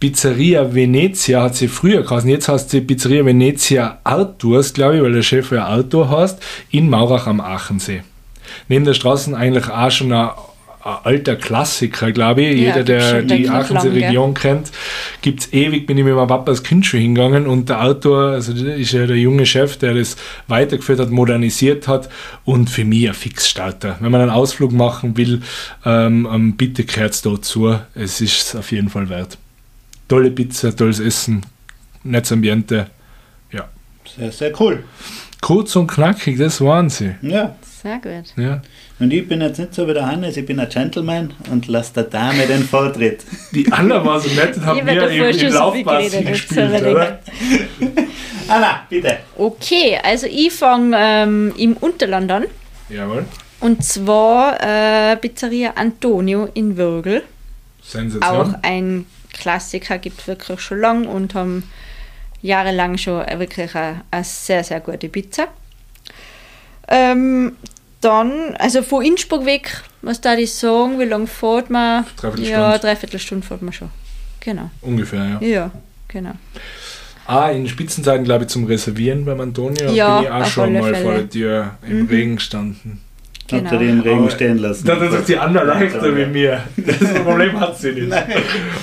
[0.00, 5.12] Pizzeria Venezia hat sie früher geheißen, jetzt heißt sie Pizzeria Venezia Arturs, glaube ich, weil
[5.12, 8.02] der Chef ja Artur heißt, in Maurach am Aachensee.
[8.68, 10.30] Neben der Straße eigentlich auch schon ein,
[10.82, 12.58] alter Klassiker, glaube ich.
[12.58, 14.70] Ja, Jeder, der die Aachensee-Region kennt,
[15.20, 18.30] gibt es ewig, bin ich mit meinem Papa als Kind schon hingegangen und der Autor,
[18.30, 20.16] also ist ja der junge Chef, der das
[20.48, 22.08] weitergeführt hat, modernisiert hat
[22.44, 23.96] und für mich ein Fixstarter.
[24.00, 25.42] Wenn man einen Ausflug machen will,
[25.84, 27.76] ähm, ähm, bitte kehrt dort zu.
[27.94, 29.36] Es ist es auf jeden Fall wert.
[30.10, 31.46] Tolle Pizza, tolles Essen,
[32.02, 32.88] nettes Ambiente.
[33.52, 33.68] Ja.
[34.16, 34.82] Sehr, sehr cool.
[35.40, 37.14] Kurz und knackig, das waren sie.
[37.22, 37.54] Ja.
[37.62, 38.34] Sehr gut.
[38.36, 38.60] Ja.
[38.98, 41.94] Und ich bin jetzt nicht so wie der Hannes, ich bin ein Gentleman und lasse
[41.94, 43.24] der Dame den Vortritt.
[43.52, 47.18] Die Anna war so nett und hat Ich mir eben die jetzt gespielt, er oder?
[48.48, 49.18] Anna, bitte.
[49.38, 52.44] Okay, also ich fange ähm, im Unterland an.
[52.88, 53.26] Jawohl.
[53.60, 57.22] Und zwar äh, Pizzeria Antonio in Würgel.
[57.80, 58.22] Sensation.
[58.22, 61.64] Auch ein Klassiker, gibt wirklich schon lang und haben
[62.42, 65.48] jahrelang schon wirklich eine, eine sehr, sehr gute Pizza.
[66.88, 67.56] Ähm,
[68.00, 72.06] dann, also von Innsbruck weg, was da ich sagen, wie lange fährt man?
[72.16, 72.78] Dreiviertel Ja, Stunde.
[72.78, 73.90] dreiviertel Stunde fährt man schon.
[74.40, 74.70] Genau.
[74.80, 75.46] Ungefähr, ja.
[75.46, 75.70] Ja,
[76.08, 76.32] genau.
[77.26, 80.94] Ah, in Spitzenzeiten, glaube ich, zum Reservieren beim Antonio Ja, bin ich auch schon mal
[80.94, 81.18] vor Fälle.
[81.26, 83.00] der Tür im Regen gestanden.
[83.52, 83.72] Habt Genau.
[83.72, 84.86] ihr die im Regen Aber stehen lassen?
[84.86, 86.62] Da hat sich die Anna leichter wie mir.
[86.76, 88.12] Das Problem hat sie nicht.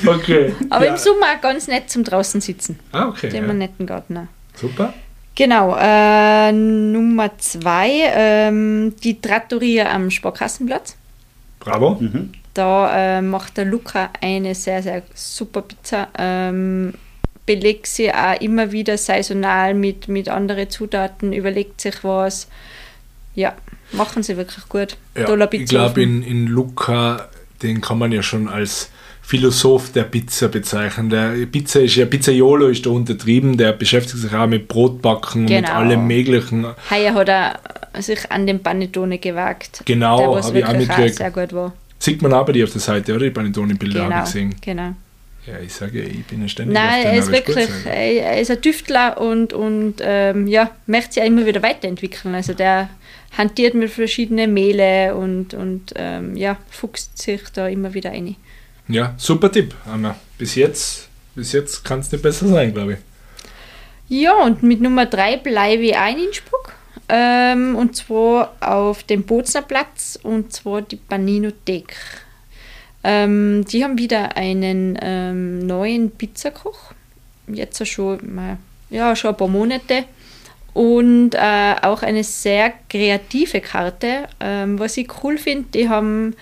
[0.05, 0.53] Okay.
[0.70, 0.91] Aber ja.
[0.91, 2.80] im Sommer auch ganz nett zum draußen sitzen.
[2.91, 3.30] Ah, okay.
[3.30, 3.53] Den Ja.
[3.53, 4.28] netten Garten.
[4.55, 4.93] Super.
[5.36, 10.95] Genau, äh, Nummer zwei, ähm, die Trattoria am Sparkassenplatz.
[11.59, 11.97] Bravo.
[11.99, 12.32] Mhm.
[12.55, 16.07] Da äh, macht der Luca eine sehr, sehr super Pizza.
[16.18, 16.93] Ähm,
[17.45, 22.47] belegt sie auch immer wieder saisonal mit, mit anderen Zutaten, überlegt sich was.
[23.36, 23.53] Ja,
[23.91, 24.97] machen sie wirklich gut.
[25.17, 27.27] Ja, ich glaube, in, in Luca,
[27.61, 28.89] den kann man ja schon als
[29.21, 31.09] Philosoph der Pizza bezeichnen.
[31.09, 35.49] Der Pizza ist ja, Pizzaiolo ist da untertrieben, der beschäftigt sich auch mit Brotbacken und
[35.49, 35.73] mit Genau.
[35.79, 36.65] allem möglichen.
[36.89, 37.59] Heuer hat er
[38.01, 39.81] sich an den Panettone gewagt.
[39.85, 41.15] Genau, der was hab ich auch mitgekriegt.
[41.15, 41.73] sehr gut war.
[41.99, 43.25] Sieht man auch bei dir auf der Seite, oder?
[43.25, 44.55] Die Panettone-Bilder habe Genau, ich gesehen.
[44.61, 44.93] genau.
[45.47, 48.61] Ja, ich sage, ich bin ja ständig auf Nein, er ist wirklich, er ist ein
[48.61, 52.35] Tüftler und, und ähm, ja, möchte sich auch immer wieder weiterentwickeln.
[52.35, 52.89] Also der
[53.37, 58.35] hantiert mit verschiedenen Mehle und, und ähm, ja, fuchst sich da immer wieder ein.
[58.89, 60.17] Ja, super Tipp, Anna.
[60.37, 62.99] Bis jetzt, bis jetzt kann es nicht besser sein, glaube ich.
[64.09, 66.73] Ja, und mit Nummer 3 bleibe ich ein in Innsbruck.
[67.07, 71.95] Ähm, und zwar auf dem Bozner Platz und zwar die Paninothek.
[73.03, 76.93] Ähm, die haben wieder einen ähm, neuen Pizzakoch.
[77.47, 78.57] Jetzt schon, mal,
[78.89, 80.05] ja, schon ein paar Monate.
[80.73, 84.27] Und äh, auch eine sehr kreative Karte.
[84.39, 86.35] Ähm, was ich cool finde, die haben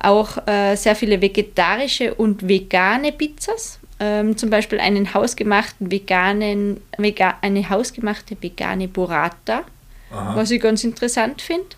[0.00, 3.78] auch äh, sehr viele vegetarische und vegane Pizzas.
[4.00, 9.62] Ähm, zum Beispiel einen hausgemachten veganen, vega, eine hausgemachte vegane Burrata,
[10.10, 10.36] Aha.
[10.36, 11.68] was ich ganz interessant finde.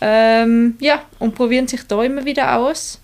[0.00, 3.00] Ähm, ja, und probieren sich da immer wieder aus.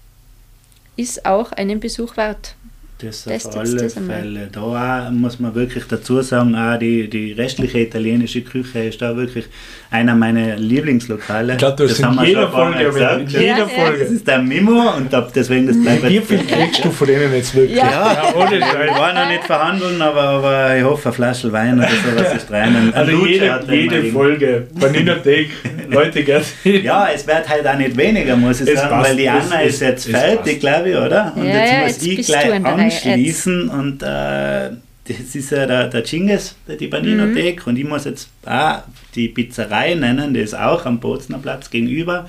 [0.97, 2.55] Ist auch einen Besuch wert.
[2.99, 3.91] Das auf das- alle.
[3.91, 4.49] Fälle.
[4.53, 9.47] Da muss man wirklich dazu sagen, auch die, die restliche italienische Küche ist da wirklich
[9.95, 11.53] einer meiner Lieblingslokale.
[11.53, 13.11] Ich glaube, du hast Das haben in wir jeder Folge gesagt.
[13.13, 13.35] erwähnt.
[13.35, 13.65] In jeder Ja, ja.
[13.65, 14.03] Das Folge.
[14.05, 17.55] ist der Mimo und da- deswegen das bleibt Wie viel kriegst du von denen jetzt
[17.55, 17.79] wirklich?
[17.79, 17.85] Ja.
[17.91, 18.99] Ja, ohne wir Scheiß.
[18.99, 22.75] wollen noch nicht verhandeln, aber, aber ich hoffe, eine Flasche Wein oder sowas ist rein.
[22.77, 24.67] Ein Also Lutscher jede, jede Folge.
[24.73, 25.51] Vaninothek.
[25.89, 26.45] Leute, gerne.
[26.65, 29.63] Ja, es wird halt auch nicht weniger, muss ich Es sagen, passt, weil die Anna
[29.63, 31.33] es- ist jetzt fertig, glaube ich, oder?
[31.37, 34.71] Und Ja, jetzt muss jetzt ich gleich anschließen und äh,
[35.07, 37.71] das ist ja der, der Chinges, die Baninothek, Mhm.
[37.71, 38.83] und ich muss jetzt auch
[39.15, 42.29] die Pizzerei nennen, die ist auch am Bozner Platz gegenüber.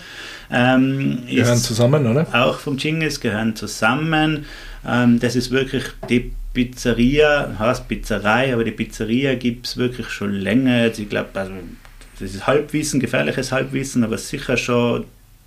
[0.52, 2.28] Ähm, Wir hören ist zusammen, oder?
[2.34, 4.46] auch vom Chinges gehören zusammen.
[4.88, 10.34] Ähm, das ist wirklich die Pizzeria, heißt Pizzerei, aber die Pizzeria gibt es wirklich schon
[10.34, 10.84] länger.
[10.86, 11.52] Jetzt, ich glaube, also,
[12.20, 15.06] das ist Halbwissen, gefährliches Halbwissen, aber sicher schon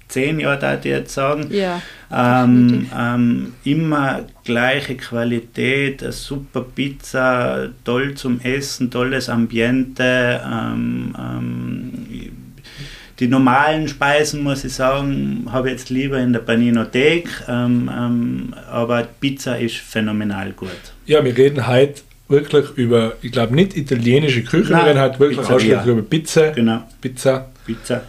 [0.09, 1.49] zehn Jahre, da ich jetzt sagen.
[1.51, 1.83] Ja.
[2.11, 10.41] Ähm, ähm, immer gleiche Qualität, eine super Pizza, toll zum Essen, tolles Ambiente.
[10.45, 11.93] Ähm, ähm,
[13.21, 18.55] die normalen Speisen, muss ich sagen, habe ich jetzt lieber in der Paninothek, ähm, ähm,
[18.71, 20.71] aber Pizza ist phänomenal gut.
[21.05, 25.19] Ja, wir reden heute wirklich über, ich glaube nicht italienische Küche, Nein, wir reden heute
[25.19, 25.57] wirklich Pizzeria.
[25.57, 26.51] ausschließlich über Pizza.
[26.53, 27.49] Genau, Pizza.
[27.67, 28.03] Pizza,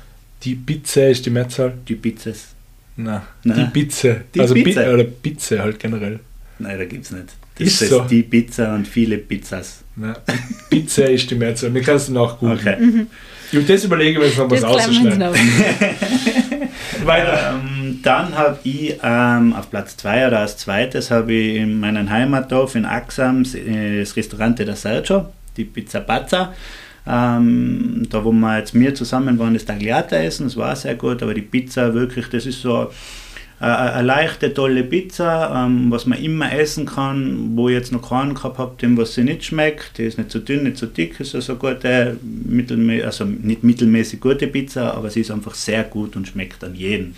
[0.44, 1.74] Die Pizza ist die Mehrzahl.
[1.88, 2.56] die Pizzas.
[2.96, 3.58] Nein, Nein.
[3.58, 4.16] die Pizza.
[4.34, 4.82] Die also Pizza.
[4.82, 6.20] Pi oder Pizza halt generell.
[6.60, 7.28] Nein, da gibt es nicht.
[7.58, 8.02] Das Ist ist so.
[8.02, 9.84] die Pizza und viele Pizzas.
[9.96, 10.16] Nein,
[10.70, 11.74] Pizza ist die Mehrzahl.
[11.74, 12.54] Wir können es nachgucken.
[12.54, 13.06] Okay.
[13.52, 15.36] Ich habe das überlegen, wenn es noch was noch.
[17.06, 17.60] Weiter.
[17.64, 22.10] Ähm, dann habe ich ähm, auf Platz 2 oder als zweites habe ich in meinem
[22.10, 25.26] Heimatdorf in Axam äh, das Restaurante der Sergio,
[25.58, 26.54] die Pizza Pazza.
[27.08, 31.24] Ähm, da wo wir jetzt mir zusammen waren, das Tagliata essen, das war sehr gut,
[31.24, 32.90] aber die Pizza wirklich, das ist so
[33.62, 38.10] äh, eine leichte, tolle Pizza, ähm, was man immer essen kann, wo ich jetzt noch
[38.10, 39.98] keinen gehabt habe, dem was sie nicht schmeckt.
[39.98, 44.22] Die ist nicht zu dünn, nicht zu dick, ist also gute, mittelmä also nicht mittelmäßig
[44.22, 47.16] gute Pizza, aber sie ist einfach sehr gut und schmeckt an jeden.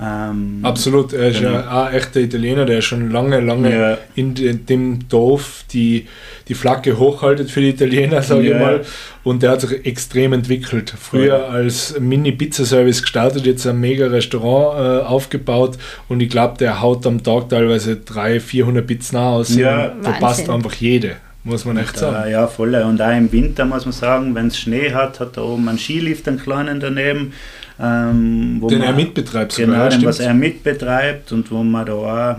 [0.00, 1.52] Ähm, Absolut, er ist Genau.
[1.52, 3.98] ja ein echter Italiener, der schon lange, lange Ja.
[4.16, 6.06] in de- dem Dorf die,
[6.48, 8.58] die Flagge hochhaltet für die Italiener, sage ich Ja.
[8.58, 8.80] mal.
[9.22, 10.92] Und der hat sich extrem entwickelt.
[11.00, 11.44] Früher Ja.
[11.46, 15.78] als Mini-Pizza-Service gestartet, jetzt ein mega Restaurant äh, aufgebaut
[16.08, 19.54] und ich glaube, der haut am Tag teilweise 300, 400 Pizzen aus.
[19.54, 19.92] Ja.
[19.92, 20.54] und verpasst Wahnsinn.
[20.54, 21.12] einfach jede,
[21.44, 22.30] muss man echt sagen.
[22.32, 22.74] ja, voll.
[22.74, 25.78] Und auch im Winter muss man sagen, wenn es Schnee hat, hat er oben einen
[25.78, 27.32] Skilift, einen kleinen daneben.
[27.80, 31.92] Ähm, wo Den man, er mitbetreibt Genau, den, was er mitbetreibt und wo man da
[31.92, 32.36] auch,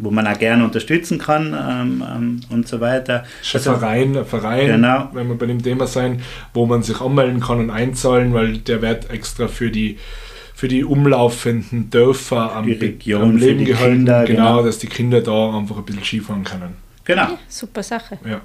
[0.00, 3.24] wo man auch gerne unterstützen kann ähm, ähm, und so weiter.
[3.52, 5.10] Ein Verein, ein Verein, Genau.
[5.12, 6.22] wenn wir bei dem Thema sein,
[6.54, 9.98] wo man sich anmelden kann und einzahlen, weil der wird extra für die
[10.54, 14.62] für die umlaufenden Dörfer am, Region, am für Leben die gehalten, Kinder, genau, genau.
[14.62, 16.74] dass die Kinder da einfach ein bisschen Skifahren können.
[17.04, 17.22] Genau.
[17.22, 18.18] Ja, super Sache.
[18.28, 18.42] Ja.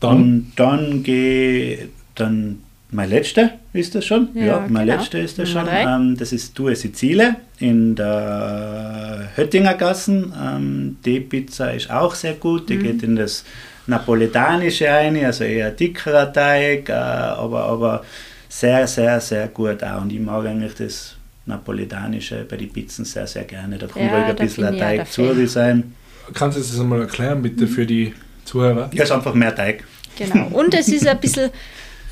[0.00, 2.58] Dann, Und dann gehe dann
[2.92, 4.28] mein letzter ist das schon.
[4.34, 4.98] Ja, mein genau.
[4.98, 6.10] letzter ist das Nummer schon.
[6.10, 10.32] Ähm, das ist Due Sizile in der Höttinger Gassen.
[10.40, 12.62] Ähm, die Pizza ist auch sehr gut.
[12.62, 12.66] Mhm.
[12.66, 13.44] Die geht in das
[13.86, 18.04] Napoletanische ein, also eher dickerer Teig, äh, aber, aber
[18.48, 20.02] sehr, sehr, sehr gut auch.
[20.02, 21.16] Und ich mag eigentlich das
[21.46, 23.78] Napoletanische bei den Pizzen sehr, sehr gerne.
[23.78, 25.94] Da kann Ja, ein bisschen ein Teig zu sein.
[26.34, 28.12] kannst du das einmal erklären, bitte, für die
[28.44, 28.90] Zuhörer?
[28.92, 29.82] Ja, ist einfach mehr Teig.
[30.18, 30.48] Genau.
[30.48, 31.50] Und es ist ein bisschen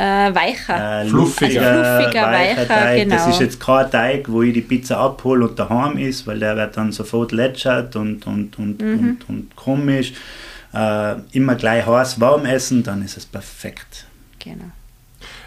[0.01, 1.03] äh, weicher.
[1.03, 1.61] Äh, Fluffiger.
[1.71, 3.09] Also fluffiger, weicher, Teig.
[3.11, 3.35] Das genau.
[3.35, 6.77] ist jetzt kein Teig, wo ich die Pizza abhole und daheim ist, weil der wird
[6.77, 8.99] dann sofort lätschert und, und, und, Mhm.
[8.99, 10.13] und, und komisch.
[10.73, 14.07] Äh, immer gleich heiß warm essen, dann ist es perfekt.
[14.39, 14.71] Genau.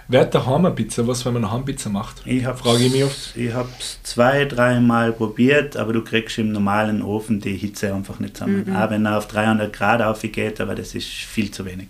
[0.09, 1.07] Wer hat daheim eine Pizza?
[1.07, 2.21] Was, wenn man eine Heimpizza macht?
[2.25, 3.35] Ich hab's, Frage ich mich oft.
[3.35, 8.19] Ich habe es zwei, dreimal probiert, aber du kriegst im normalen Ofen die Hitze einfach
[8.19, 8.65] nicht zusammen.
[8.67, 8.75] Mhm.
[8.75, 11.87] Auch wenn er auf 300 Grad aufgeht, aber das ist viel zu wenig.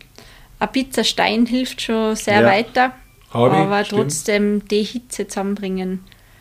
[0.64, 2.48] Ein Pizzastein hilft schon sehr Ja.
[2.48, 2.94] weiter,
[3.34, 4.02] Hab ich, aber stimmt.
[4.02, 6.00] trotzdem die Hitze zusammenbringen.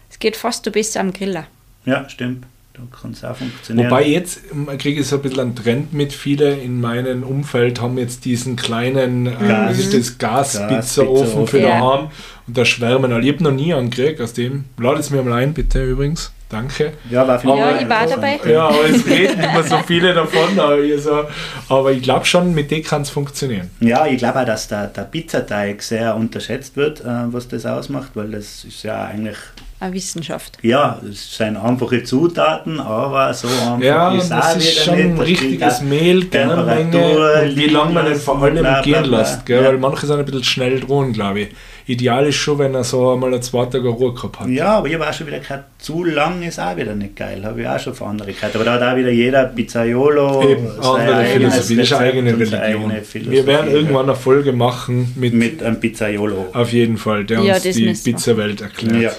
[0.09, 1.47] Es geht fast noch besser am Griller.
[1.85, 2.45] Ja, stimmt.
[2.75, 3.91] Da kann es auch funktionieren.
[3.91, 6.13] Wobei jetzt ähm, kriege ich so ein bisschen einen Trend mit.
[6.13, 9.79] Viele in meinem Umfeld haben jetzt diesen kleinen, äh, Gas.
[9.79, 11.47] ist das, Gaspizzaofen Gaspizzaofen.
[11.49, 11.81] für Ja.
[11.81, 12.11] daheim.
[12.47, 13.25] Und da schwärmen alle.
[13.27, 14.65] Ich habe noch nie einen gekriegt aus dem.
[14.79, 16.33] Lade es mir mal ein, bitte übrigens.
[16.53, 16.93] Danke.
[17.11, 18.39] ja, war für Ja, mich ich war dabei.
[18.47, 20.61] Ja, aber es reden immer so viele davon.
[20.61, 21.25] Aber ich, so,
[21.69, 23.71] aber ich glaube schon, mit dem kann es funktionieren.
[23.81, 28.11] Ja, ich glaube auch, dass der, der Pizzateig sehr unterschätzt wird, äh, was das ausmacht,
[28.15, 29.39] weil das ist ja eigentlich
[29.83, 30.59] eine Wissenschaft.
[30.63, 34.97] Ja, es sind einfache Zutaten, aber so einfach Ja, ist und auch das ist wieder
[34.97, 35.23] schon nicht.
[35.27, 39.63] richtiges Mehl, Temperatur, wie lange man den vor allem bla, bla, gehen lässt, gell?
[39.63, 39.69] Ja.
[39.69, 41.49] weil manche sind ein bisschen schnell dran, glaube ich.
[41.85, 44.49] Ideal ist schon, wenn er so einmal ein zwei Tage Ruhe gehabt hat.
[44.49, 47.43] Ja, aber ich habe auch schon wieder gehört, zu lang ist auch wieder nicht geil.
[47.45, 48.55] Habe ich auch schon von anderen gehört.
[48.55, 52.61] Aber da hat auch wieder jeder Pizzaiolo Eben, andere Philosophie, das ist eine eigene Religion.
[52.61, 56.47] eigene Philosophie, Wir werden irgendwann eine Folge machen mit, mit einem Pizzaiolo.
[56.53, 57.93] auf jeden Fall, der Ja, uns das die.
[58.13, 59.03] Pizzawelt erklärt.
[59.03, 59.11] Ja.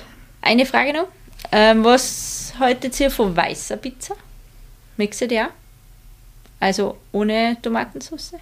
[0.43, 1.07] Eine Frage noch.
[1.53, 4.15] Ähm, was haltet ihr von weißer Pizza?
[4.97, 5.47] Du die auch?
[6.59, 8.33] Also ohne Tomatensauce?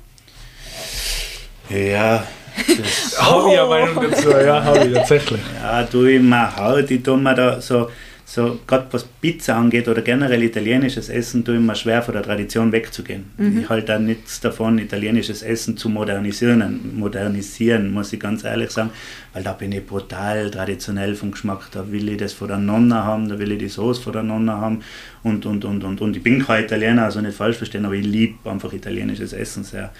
[1.69, 2.25] Ja,
[2.67, 5.39] das, Habe ich eine Meinung dazu, ja, habe ich tatsächlich.
[5.61, 6.21] ja, du ich
[6.55, 7.89] halt, ich tue mir da so,
[8.33, 12.23] so gerade was Pizza angeht oder generell italienisches Essen, tue ich mir schwer von der
[12.23, 13.25] Tradition wegzugehen.
[13.59, 18.91] Ich halte da nichts davon, italienisches Essen zu modernisieren, modernisieren, muss ich ganz ehrlich sagen,
[19.33, 21.67] weil da bin ich brutal traditionell vom Geschmack.
[21.73, 24.23] Da will ich das von der Nonna haben, da will ich die Soße von der
[24.23, 24.81] Nonna haben
[25.23, 26.15] und, und, und, und, und.
[26.15, 29.91] Ich bin kein Italiener, also nicht falsch verstehen, aber ich liebe einfach italienisches Essen sehr.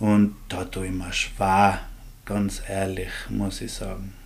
[0.00, 1.78] Und da tue ich mir schwer,
[2.24, 4.17] ganz ehrlich, muss ich sagen.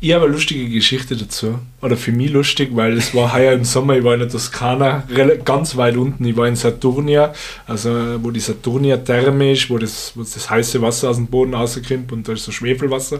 [0.00, 1.58] Ich habe eine lustige Geschichte dazu.
[1.82, 5.02] Oder für mich lustig, weil es war heuer im Sommer, ich war in der Toskana,
[5.44, 6.24] ganz weit unten.
[6.24, 7.32] Ich war in Saturnia,
[7.66, 7.90] also
[8.22, 12.28] wo die Saturnia-Therme ist, wo das, wo das heiße Wasser aus dem Boden rauskommt und
[12.28, 13.18] da ist so Schwefelwasser.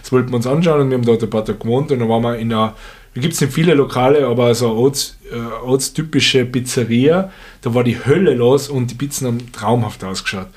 [0.00, 2.08] Das wollten wir uns anschauen und wir haben dort ein paar Tage gewohnt und dann
[2.08, 2.74] waren wir in einer,
[3.14, 7.84] da gibt es nicht viele Lokale, aber so eine Orts, äh, ortstypische Pizzeria, da war
[7.84, 10.48] die Hölle los und die Pizzen haben traumhaft ausgeschaut.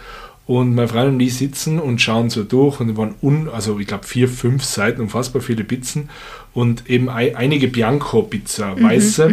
[0.48, 3.88] Und meine Freundin und ich sitzen und schauen so durch und waren un, also ich
[3.88, 6.10] glaube vier, fünf Seiten, unfassbar viele Pizzen
[6.54, 9.28] und eben ei- einige Bianco-Pizza, weiße.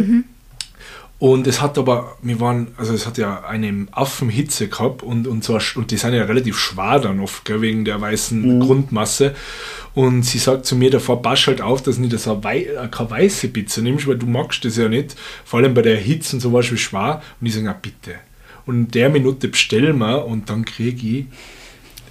[1.17, 5.45] Und es hat aber, wir waren, also es hat ja eine Affenhitze gehabt und, und,
[5.45, 9.33] so, und die sind ja relativ schwer dann oft, gell, wegen der weißen Grundmasse.
[9.93, 12.67] Und sie sagt zu mir davor, pass halt auf, dass du nicht so eine, wei
[12.91, 16.35] keine weiße Pizza nimmst, weil du magst das ja nicht, vor allem bei der Hitze
[16.35, 17.21] und so was wie schwer.
[17.39, 18.15] Und ich sage, bitte.
[18.65, 21.25] Und in der Minute bestellen wir und dann kriege ich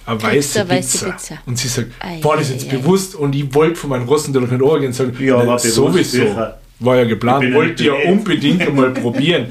[0.05, 1.11] eine weiße, eine weiße Pizza.
[1.11, 1.37] Pizza.
[1.45, 2.77] Und sie sagt, Ei, war das ei, jetzt ei.
[2.77, 3.15] bewusst?
[3.15, 5.59] Und ich wollte von meinen Rossen durch den Ohr gehen und sagen, Ja, "Nein, war
[5.59, 6.19] sowieso.
[6.19, 6.59] sicher.
[6.79, 9.47] War ja geplant, wollte ja unbedingt einmal probieren.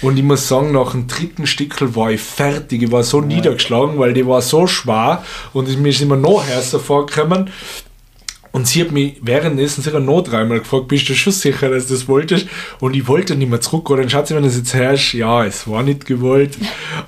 [0.00, 2.82] Und ich muss sagen, nach dem dritten Stickel war ich fertig.
[2.84, 6.78] Ich war so niedergeschlagen, weil die war so schwer und mir ist immer noch heißer
[6.78, 7.50] vorgekommen.
[8.52, 11.94] Und sie hat mich währenddessen sicher noch dreimal gefragt, bist du schon sicher, dass du
[11.94, 12.46] das wolltest?
[12.80, 13.90] Und ich wollte nicht mehr zurück.
[13.90, 16.56] Oder dann schaut sie, wenn du es jetzt hörst, ja, es war nicht gewollt.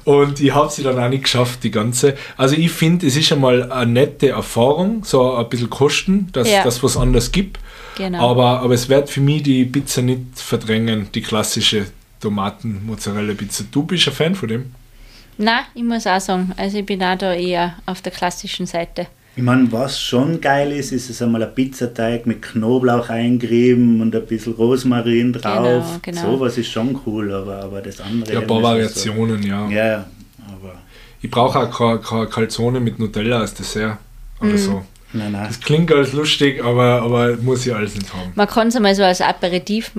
[0.04, 2.16] Und ich habe sie dann auch nicht geschafft, die ganze.
[2.36, 6.62] Also ich finde, es ist einmal eine nette Erfahrung, so ein bisschen Kosten, dass Ja.
[6.62, 7.58] das was anderes gibt.
[7.96, 8.30] Genau.
[8.30, 11.86] Aber, aber es wird für mich die Pizza nicht verdrängen, die klassische
[12.20, 13.64] Tomaten-Mozzarella-Pizza.
[13.70, 14.72] Du bist ein Fan von dem?
[15.38, 19.06] Nein, ich muss auch sagen, also ich bin auch da eher auf der klassischen Seite.
[19.36, 24.14] Ich meine, was schon geil ist, ist es einmal ein Pizzateig mit Knoblauch eingerieben und
[24.14, 26.00] ein bisschen Rosmarin drauf.
[26.02, 26.36] Genau, genau.
[26.36, 28.32] Sowas ist schon cool, aber, aber das andere.
[28.34, 29.66] Ja, ein paar Variationen, ja.
[29.66, 29.72] So.
[29.72, 30.06] Ja,
[30.48, 30.74] aber
[31.22, 33.98] Ich brauche auch keine, keine Calzone mit Nutella als Dessert
[34.40, 34.82] oder so.
[35.12, 35.46] nein, nein.
[35.46, 38.32] Das klingt alles lustig, aber, aber muss ich alles nicht haben.
[38.34, 39.92] Man kann es einmal so als Aperitif,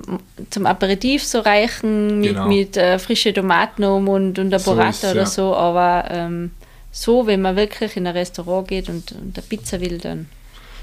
[0.49, 2.47] zum Aperitif so reichen, mit, Genau.
[2.47, 5.25] mit äh, frischen Tomaten um und, und der So Burrata ist's, oder ja.
[5.25, 6.51] so, aber ähm,
[6.91, 10.27] so, wenn man wirklich in ein Restaurant geht und, und eine Pizza will, dann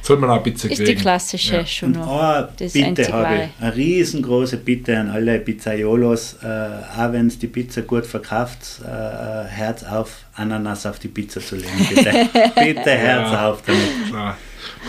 [0.00, 1.00] Sollte man auch Pizza ist die kriegen.
[1.00, 1.66] klassische Ja.
[1.66, 2.08] schon noch.
[2.08, 3.62] eine das Bitte habe ich.
[3.62, 6.36] Eine riesengroße Bitte an alle Pizzaiolos.
[6.42, 11.40] Äh, auch wenn es die Pizza gut verkauft, äh, Herz auf, Ananas auf die Pizza
[11.40, 11.86] zu legen.
[11.90, 12.10] Bitte,
[12.54, 13.50] bitte Herz Ja.
[13.50, 13.82] auf damit.
[14.08, 14.36] Klar.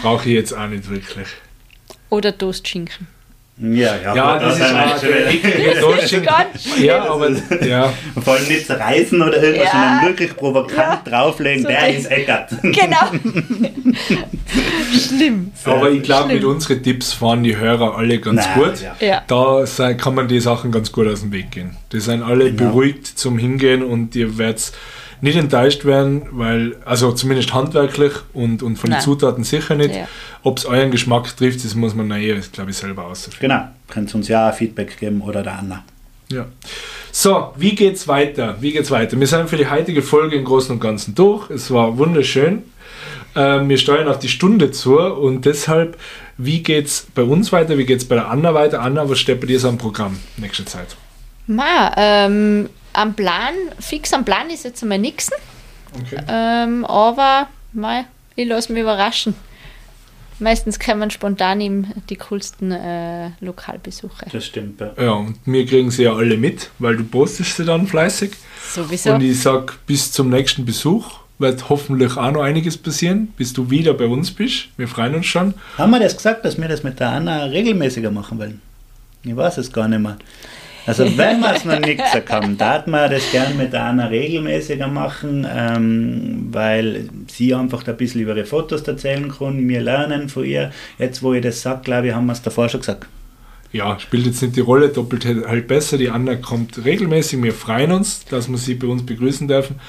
[0.01, 1.28] Brauche ich jetzt auch nicht wirklich.
[2.09, 3.07] Oder Toastschinken.
[3.62, 6.22] Ja, ja, Ja, gut, das ist eklige Deutsche.
[6.22, 6.47] Ganz
[6.80, 7.30] Ja, aber
[7.68, 7.91] ja.
[8.24, 9.72] Vor allem nicht zerreißen oder irgendwas, Ja.
[9.72, 12.49] sondern wirklich provokant drauflegen, So der das- ist Eckert.
[12.64, 13.91] Genau.
[14.97, 15.51] Schlimm.
[15.66, 18.82] Aber ich glaube, mit unseren Tipps fahren die Hörer alle ganz Nein, gut.
[18.82, 18.95] ja.
[19.05, 19.22] Ja.
[19.28, 21.76] Da sei- kann man die Sachen ganz gut aus dem Weg gehen.
[21.91, 22.70] Die sind alle Genau.
[22.72, 24.72] beruhigt zum Hingehen und ihr werdet
[25.22, 29.01] nicht enttäuscht werden, weil, also zumindest handwerklich und, und von den Nein.
[29.01, 29.95] Zutaten sicher nicht.
[29.95, 30.07] Ja.
[30.43, 33.39] Ob es euren Geschmack trifft, das muss man nachher, glaube ich, selber ausfinden.
[33.41, 35.84] Genau, könnt ihr uns ja auch Feedback geben oder der Anna.
[36.32, 36.45] Ja.
[37.11, 38.57] So, wie geht's weiter?
[38.59, 39.20] Wie geht's weiter?
[39.20, 41.49] Wir sind für die heutige Folge im Großen und Ganzen durch.
[41.49, 42.63] Es war wunderschön.
[43.36, 45.97] Ähm, wir steuern auf die Stunde zu und deshalb,
[46.38, 47.78] wie geht's bei uns weiter?
[47.78, 48.82] Wie geht's bei der Anna weiter?
[48.82, 50.95] Anna, was steht bei dir so am Programm nächste Zeit?
[51.47, 55.30] Ma, ähm, am Plan, fix am Plan ist jetzt einmal nichts.
[55.94, 56.22] Okay.
[56.28, 59.36] Ähm, aber mei, ich lasse mich überraschen.
[60.40, 64.26] Meistens kommen spontan ihm die coolsten äh, Lokalbesuche.
[64.32, 64.80] Das stimmt.
[64.80, 64.94] Ja.
[64.98, 68.32] Ja, und wir kriegen sie ja alle mit, weil du postest sie dann fleißig.
[68.74, 69.14] Sowieso.
[69.14, 73.70] Und ich sag bis zum nächsten Besuch wird hoffentlich auch noch einiges passieren, bis du
[73.70, 74.68] wieder bei uns bist.
[74.78, 75.54] Wir freuen uns schon.
[75.78, 78.62] Haben wir das gesagt, dass wir das mit der Anna regelmäßiger machen wollen?
[79.24, 80.18] Ich weiß es gar nicht mehr.
[80.86, 84.88] Also wenn wir es noch nicht gesagt haben, darf man das gerne mit Anna regelmäßiger
[84.88, 89.68] machen, ähm, weil sie einfach ein bisschen über ihre Fotos erzählen kann.
[89.68, 90.72] Wir lernen von ihr.
[90.98, 93.08] Jetzt, wo ich das sage, glaube ich, haben wir es davor schon gesagt.
[93.72, 95.97] Ja, spielt jetzt nicht die Rolle, doppelt halt besser.
[95.97, 97.41] Die Anna kommt regelmäßig.
[97.43, 99.80] Wir freuen uns, dass wir sie bei uns begrüßen dürfen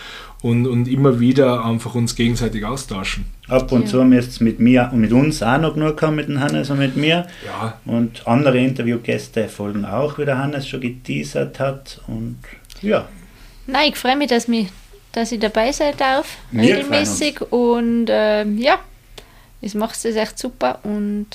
[0.43, 3.27] und, und immer wieder einfach uns gegenseitig austauschen.
[3.49, 3.89] Ab und ja.
[3.89, 6.71] zu müsst es mit mir und mit uns auch noch genug haben, mit dem Hannes
[6.71, 7.27] und mit mir.
[7.45, 7.79] Ja.
[7.85, 12.01] Und andere Interviewgäste folgen auch, wie der Hannes schon geteasert hat.
[12.07, 12.39] Und
[12.83, 13.09] ja.
[13.67, 14.69] Nein, ich freue mich, dass, mich,
[15.13, 17.41] dass ich dabei sein darf, wir regelmäßig.
[17.51, 18.79] Und äh, ja,
[19.61, 21.27] es macht es echt super und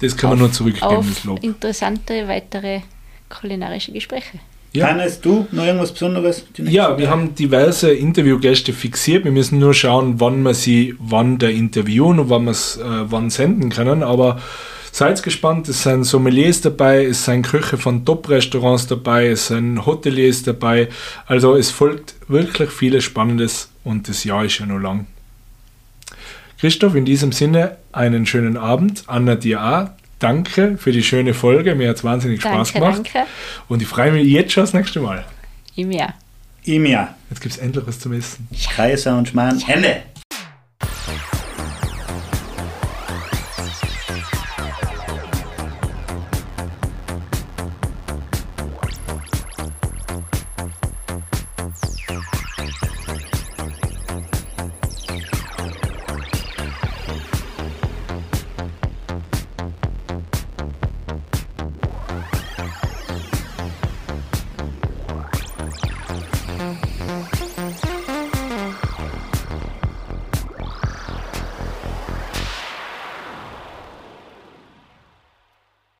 [0.00, 1.42] das kann man nur zurückgeben, das Lob.
[1.42, 2.80] Interessante weitere
[3.28, 4.38] kulinarische Gespräche.
[4.74, 4.88] Ja.
[4.88, 6.44] Hannes, du noch irgendwas Besonderes?
[6.56, 9.24] Ja, wir haben diverse Interviewgäste fixiert.
[9.24, 12.82] Wir müssen nur schauen, wann wir sie, wann der interviewen und wann wir es äh,
[12.82, 14.02] wann senden können.
[14.02, 14.40] Aber
[14.90, 20.42] seid gespannt, es sind Sommeliers dabei, es sind Köche von Top-Restaurants dabei, es sind Hoteliers
[20.42, 20.88] dabei.
[21.26, 25.06] Also es folgt wirklich vieles Spannendes und das Jahr ist ja noch lang.
[26.64, 29.04] Christoph, in diesem Sinne einen schönen Abend.
[29.06, 31.74] Anna dir auch danke für die schöne Folge.
[31.74, 33.10] Mir hat es wahnsinnig danke, Spaß gemacht.
[33.12, 33.30] Danke.
[33.68, 35.26] Und ich freue mich jetzt schon das nächste Mal.
[35.76, 36.14] Im Jahr.
[36.64, 37.16] Im Jahr.
[37.28, 38.48] Jetzt gibt es endlich was zum Essen.
[38.74, 39.58] Kaiser und Schmarrn.
[39.58, 40.04] Hände.